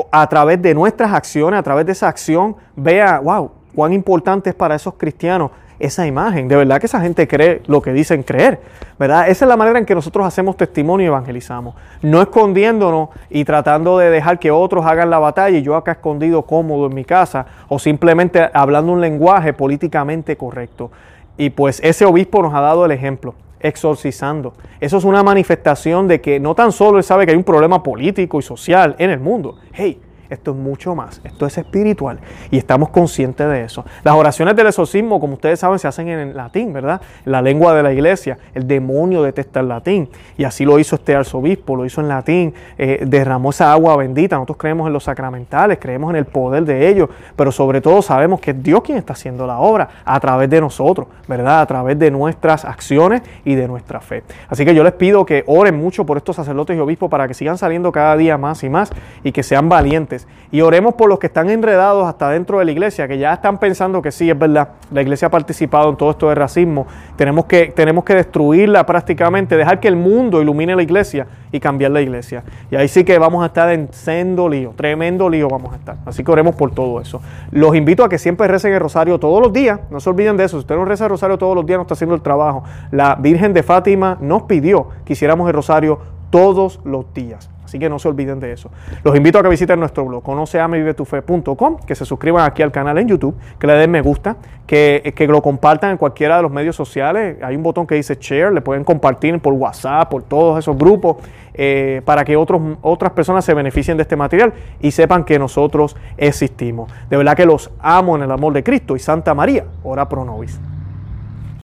a 0.09 0.27
través 0.29 0.61
de 0.61 0.73
nuestras 0.73 1.11
acciones, 1.11 1.59
a 1.59 1.63
través 1.63 1.85
de 1.85 1.91
esa 1.91 2.07
acción, 2.07 2.55
vea, 2.77 3.19
wow, 3.19 3.51
cuán 3.75 3.91
importante 3.91 4.51
es 4.51 4.55
para 4.55 4.75
esos 4.75 4.93
cristianos 4.93 5.51
esa 5.79 6.05
imagen. 6.07 6.47
De 6.47 6.55
verdad 6.55 6.79
que 6.79 6.85
esa 6.85 7.01
gente 7.01 7.27
cree 7.27 7.61
lo 7.67 7.81
que 7.81 7.93
dicen 7.93 8.23
creer, 8.23 8.59
¿verdad? 8.99 9.29
Esa 9.29 9.45
es 9.45 9.49
la 9.49 9.57
manera 9.57 9.79
en 9.79 9.85
que 9.85 9.95
nosotros 9.95 10.25
hacemos 10.25 10.57
testimonio 10.57 11.05
y 11.05 11.07
evangelizamos. 11.07 11.75
No 12.01 12.21
escondiéndonos 12.21 13.09
y 13.29 13.45
tratando 13.45 13.97
de 13.97 14.09
dejar 14.09 14.39
que 14.39 14.51
otros 14.51 14.85
hagan 14.85 15.09
la 15.09 15.19
batalla 15.19 15.57
y 15.57 15.61
yo 15.61 15.75
acá 15.75 15.93
escondido 15.93 16.43
cómodo 16.43 16.87
en 16.87 16.95
mi 16.95 17.05
casa 17.05 17.45
o 17.69 17.79
simplemente 17.79 18.49
hablando 18.53 18.91
un 18.91 19.01
lenguaje 19.01 19.53
políticamente 19.53 20.37
correcto. 20.37 20.91
Y 21.37 21.49
pues 21.49 21.79
ese 21.83 22.05
obispo 22.05 22.41
nos 22.41 22.53
ha 22.53 22.61
dado 22.61 22.85
el 22.85 22.91
ejemplo 22.91 23.33
exorcizando. 23.63 24.53
Eso 24.79 24.97
es 24.97 25.05
una 25.05 25.23
manifestación 25.23 26.07
de 26.07 26.21
que 26.21 26.39
no 26.39 26.53
tan 26.53 26.71
solo 26.71 26.97
él 26.97 27.03
sabe 27.03 27.25
que 27.25 27.31
hay 27.31 27.37
un 27.37 27.45
problema 27.45 27.81
político 27.81 28.37
y 28.37 28.41
social 28.41 28.95
en 28.99 29.09
el 29.09 29.19
mundo. 29.19 29.57
Hey, 29.71 29.99
esto 30.33 30.51
es 30.51 30.57
mucho 30.57 30.95
más, 30.95 31.21
esto 31.23 31.45
es 31.45 31.57
espiritual 31.57 32.19
y 32.51 32.57
estamos 32.57 32.89
conscientes 32.89 33.47
de 33.47 33.63
eso. 33.63 33.85
Las 34.03 34.15
oraciones 34.15 34.55
del 34.55 34.67
exorcismo, 34.67 35.19
como 35.19 35.33
ustedes 35.33 35.59
saben, 35.59 35.79
se 35.79 35.87
hacen 35.87 36.07
en 36.09 36.35
latín, 36.35 36.73
¿verdad? 36.73 37.01
La 37.25 37.41
lengua 37.41 37.73
de 37.73 37.83
la 37.83 37.93
iglesia. 37.93 38.37
El 38.53 38.67
demonio 38.67 39.23
detesta 39.23 39.59
el 39.59 39.69
latín 39.69 40.09
y 40.37 40.43
así 40.43 40.65
lo 40.65 40.79
hizo 40.79 40.95
este 40.95 41.15
arzobispo, 41.15 41.75
lo 41.75 41.85
hizo 41.85 42.01
en 42.01 42.07
latín, 42.07 42.53
eh, 42.77 43.03
derramó 43.05 43.51
esa 43.51 43.71
agua 43.71 43.95
bendita. 43.97 44.35
Nosotros 44.35 44.57
creemos 44.57 44.87
en 44.87 44.93
los 44.93 45.03
sacramentales, 45.03 45.77
creemos 45.79 46.09
en 46.11 46.17
el 46.17 46.25
poder 46.25 46.65
de 46.65 46.89
ellos, 46.89 47.09
pero 47.35 47.51
sobre 47.51 47.81
todo 47.81 48.01
sabemos 48.01 48.39
que 48.39 48.51
es 48.51 48.63
Dios 48.63 48.81
quien 48.83 48.97
está 48.97 49.13
haciendo 49.13 49.47
la 49.47 49.59
obra 49.59 49.89
a 50.05 50.19
través 50.19 50.49
de 50.49 50.59
nosotros, 50.59 51.07
¿verdad? 51.27 51.61
A 51.61 51.65
través 51.65 51.97
de 51.99 52.11
nuestras 52.11 52.65
acciones 52.65 53.21
y 53.45 53.55
de 53.55 53.67
nuestra 53.67 53.99
fe. 53.99 54.23
Así 54.49 54.65
que 54.65 54.75
yo 54.75 54.83
les 54.83 54.93
pido 54.93 55.25
que 55.25 55.43
oren 55.47 55.77
mucho 55.77 56.05
por 56.05 56.17
estos 56.17 56.35
sacerdotes 56.35 56.77
y 56.77 56.79
obispos 56.79 57.09
para 57.09 57.27
que 57.27 57.33
sigan 57.33 57.57
saliendo 57.57 57.91
cada 57.91 58.17
día 58.17 58.37
más 58.37 58.63
y 58.63 58.69
más 58.69 58.91
y 59.23 59.31
que 59.31 59.43
sean 59.43 59.69
valientes 59.69 60.22
y 60.53 60.61
oremos 60.61 60.93
por 60.93 61.09
los 61.09 61.17
que 61.17 61.27
están 61.27 61.49
enredados 61.49 62.07
hasta 62.07 62.29
dentro 62.29 62.59
de 62.59 62.65
la 62.65 62.71
iglesia, 62.71 63.07
que 63.07 63.17
ya 63.17 63.33
están 63.33 63.57
pensando 63.57 64.03
que 64.03 64.11
sí, 64.11 64.29
es 64.29 64.37
verdad, 64.37 64.69
la 64.91 65.01
iglesia 65.01 65.27
ha 65.27 65.31
participado 65.31 65.89
en 65.89 65.95
todo 65.95 66.11
esto 66.11 66.29
de 66.29 66.35
racismo, 66.35 66.85
tenemos 67.15 67.45
que, 67.45 67.73
tenemos 67.75 68.03
que 68.03 68.13
destruirla 68.13 68.85
prácticamente, 68.85 69.57
dejar 69.57 69.79
que 69.79 69.87
el 69.87 69.95
mundo 69.95 70.41
ilumine 70.41 70.75
la 70.75 70.83
iglesia 70.83 71.25
y 71.51 71.59
cambiar 71.59 71.89
la 71.89 72.01
iglesia. 72.01 72.43
Y 72.69 72.75
ahí 72.75 72.87
sí 72.87 73.03
que 73.03 73.17
vamos 73.17 73.41
a 73.41 73.47
estar 73.47 73.71
en 73.71 73.89
sendo 73.91 74.47
lío, 74.47 74.73
tremendo 74.75 75.27
lío 75.27 75.47
vamos 75.49 75.73
a 75.73 75.77
estar. 75.77 75.97
Así 76.05 76.23
que 76.23 76.31
oremos 76.31 76.55
por 76.55 76.69
todo 76.69 77.01
eso. 77.01 77.19
Los 77.49 77.75
invito 77.75 78.03
a 78.03 78.09
que 78.09 78.19
siempre 78.19 78.47
recen 78.47 78.73
el 78.73 78.79
rosario 78.79 79.19
todos 79.19 79.41
los 79.41 79.51
días, 79.51 79.79
no 79.89 79.99
se 79.99 80.09
olviden 80.09 80.37
de 80.37 80.43
eso, 80.43 80.57
si 80.57 80.61
usted 80.61 80.75
no 80.75 80.85
reza 80.85 81.05
el 81.05 81.09
rosario 81.09 81.37
todos 81.39 81.55
los 81.55 81.65
días, 81.65 81.77
no 81.77 81.81
está 81.81 81.95
haciendo 81.95 82.15
el 82.15 82.21
trabajo. 82.21 82.63
La 82.91 83.15
Virgen 83.15 83.53
de 83.53 83.63
Fátima 83.63 84.17
nos 84.21 84.43
pidió 84.43 84.89
que 85.03 85.13
hiciéramos 85.13 85.47
el 85.47 85.55
rosario 85.55 85.99
todos 86.29 86.79
los 86.83 87.11
días. 87.13 87.52
Así 87.73 87.79
que 87.79 87.89
no 87.89 87.97
se 87.97 88.07
olviden 88.07 88.39
de 88.39 88.51
eso. 88.51 88.69
Los 89.03 89.15
invito 89.15 89.39
a 89.39 89.41
que 89.41 89.49
visiten 89.49 89.79
nuestro 89.79 90.05
blog, 90.05 90.21
conoceamevivetufe.com, 90.21 91.77
que 91.87 91.95
se 91.95 92.05
suscriban 92.05 92.45
aquí 92.45 92.61
al 92.61 92.71
canal 92.71 92.99
en 92.99 93.07
YouTube, 93.07 93.35
que 93.57 93.65
le 93.65 93.73
den 93.73 93.89
me 93.89 93.99
gusta, 94.01 94.37
que, 94.67 95.11
que, 95.15 95.25
lo 95.25 95.41
compartan 95.41 95.89
en 95.89 95.97
cualquiera 95.97 96.35
de 96.35 96.43
los 96.43 96.51
medios 96.51 96.75
sociales. 96.75 97.37
Hay 97.41 97.55
un 97.55 97.63
botón 97.63 97.87
que 97.87 97.95
dice 97.95 98.15
share, 98.21 98.53
le 98.53 98.61
pueden 98.61 98.83
compartir 98.83 99.39
por 99.39 99.53
WhatsApp, 99.53 100.07
por 100.07 100.21
todos 100.21 100.59
esos 100.59 100.77
grupos, 100.77 101.17
eh, 101.55 102.03
para 102.05 102.23
que 102.23 102.37
otros, 102.37 102.61
otras 102.83 103.11
personas 103.13 103.43
se 103.43 103.55
beneficien 103.55 103.97
de 103.97 104.03
este 104.03 104.15
material 104.15 104.53
y 104.79 104.91
sepan 104.91 105.23
que 105.23 105.39
nosotros 105.39 105.95
existimos. 106.15 106.91
De 107.09 107.17
verdad 107.17 107.35
que 107.35 107.47
los 107.47 107.71
amo 107.79 108.15
en 108.15 108.21
el 108.21 108.31
amor 108.31 108.53
de 108.53 108.63
Cristo 108.63 108.95
y 108.95 108.99
Santa 108.99 109.33
María, 109.33 109.65
ora 109.83 110.07
pro 110.07 110.23
nobis. 110.23 110.59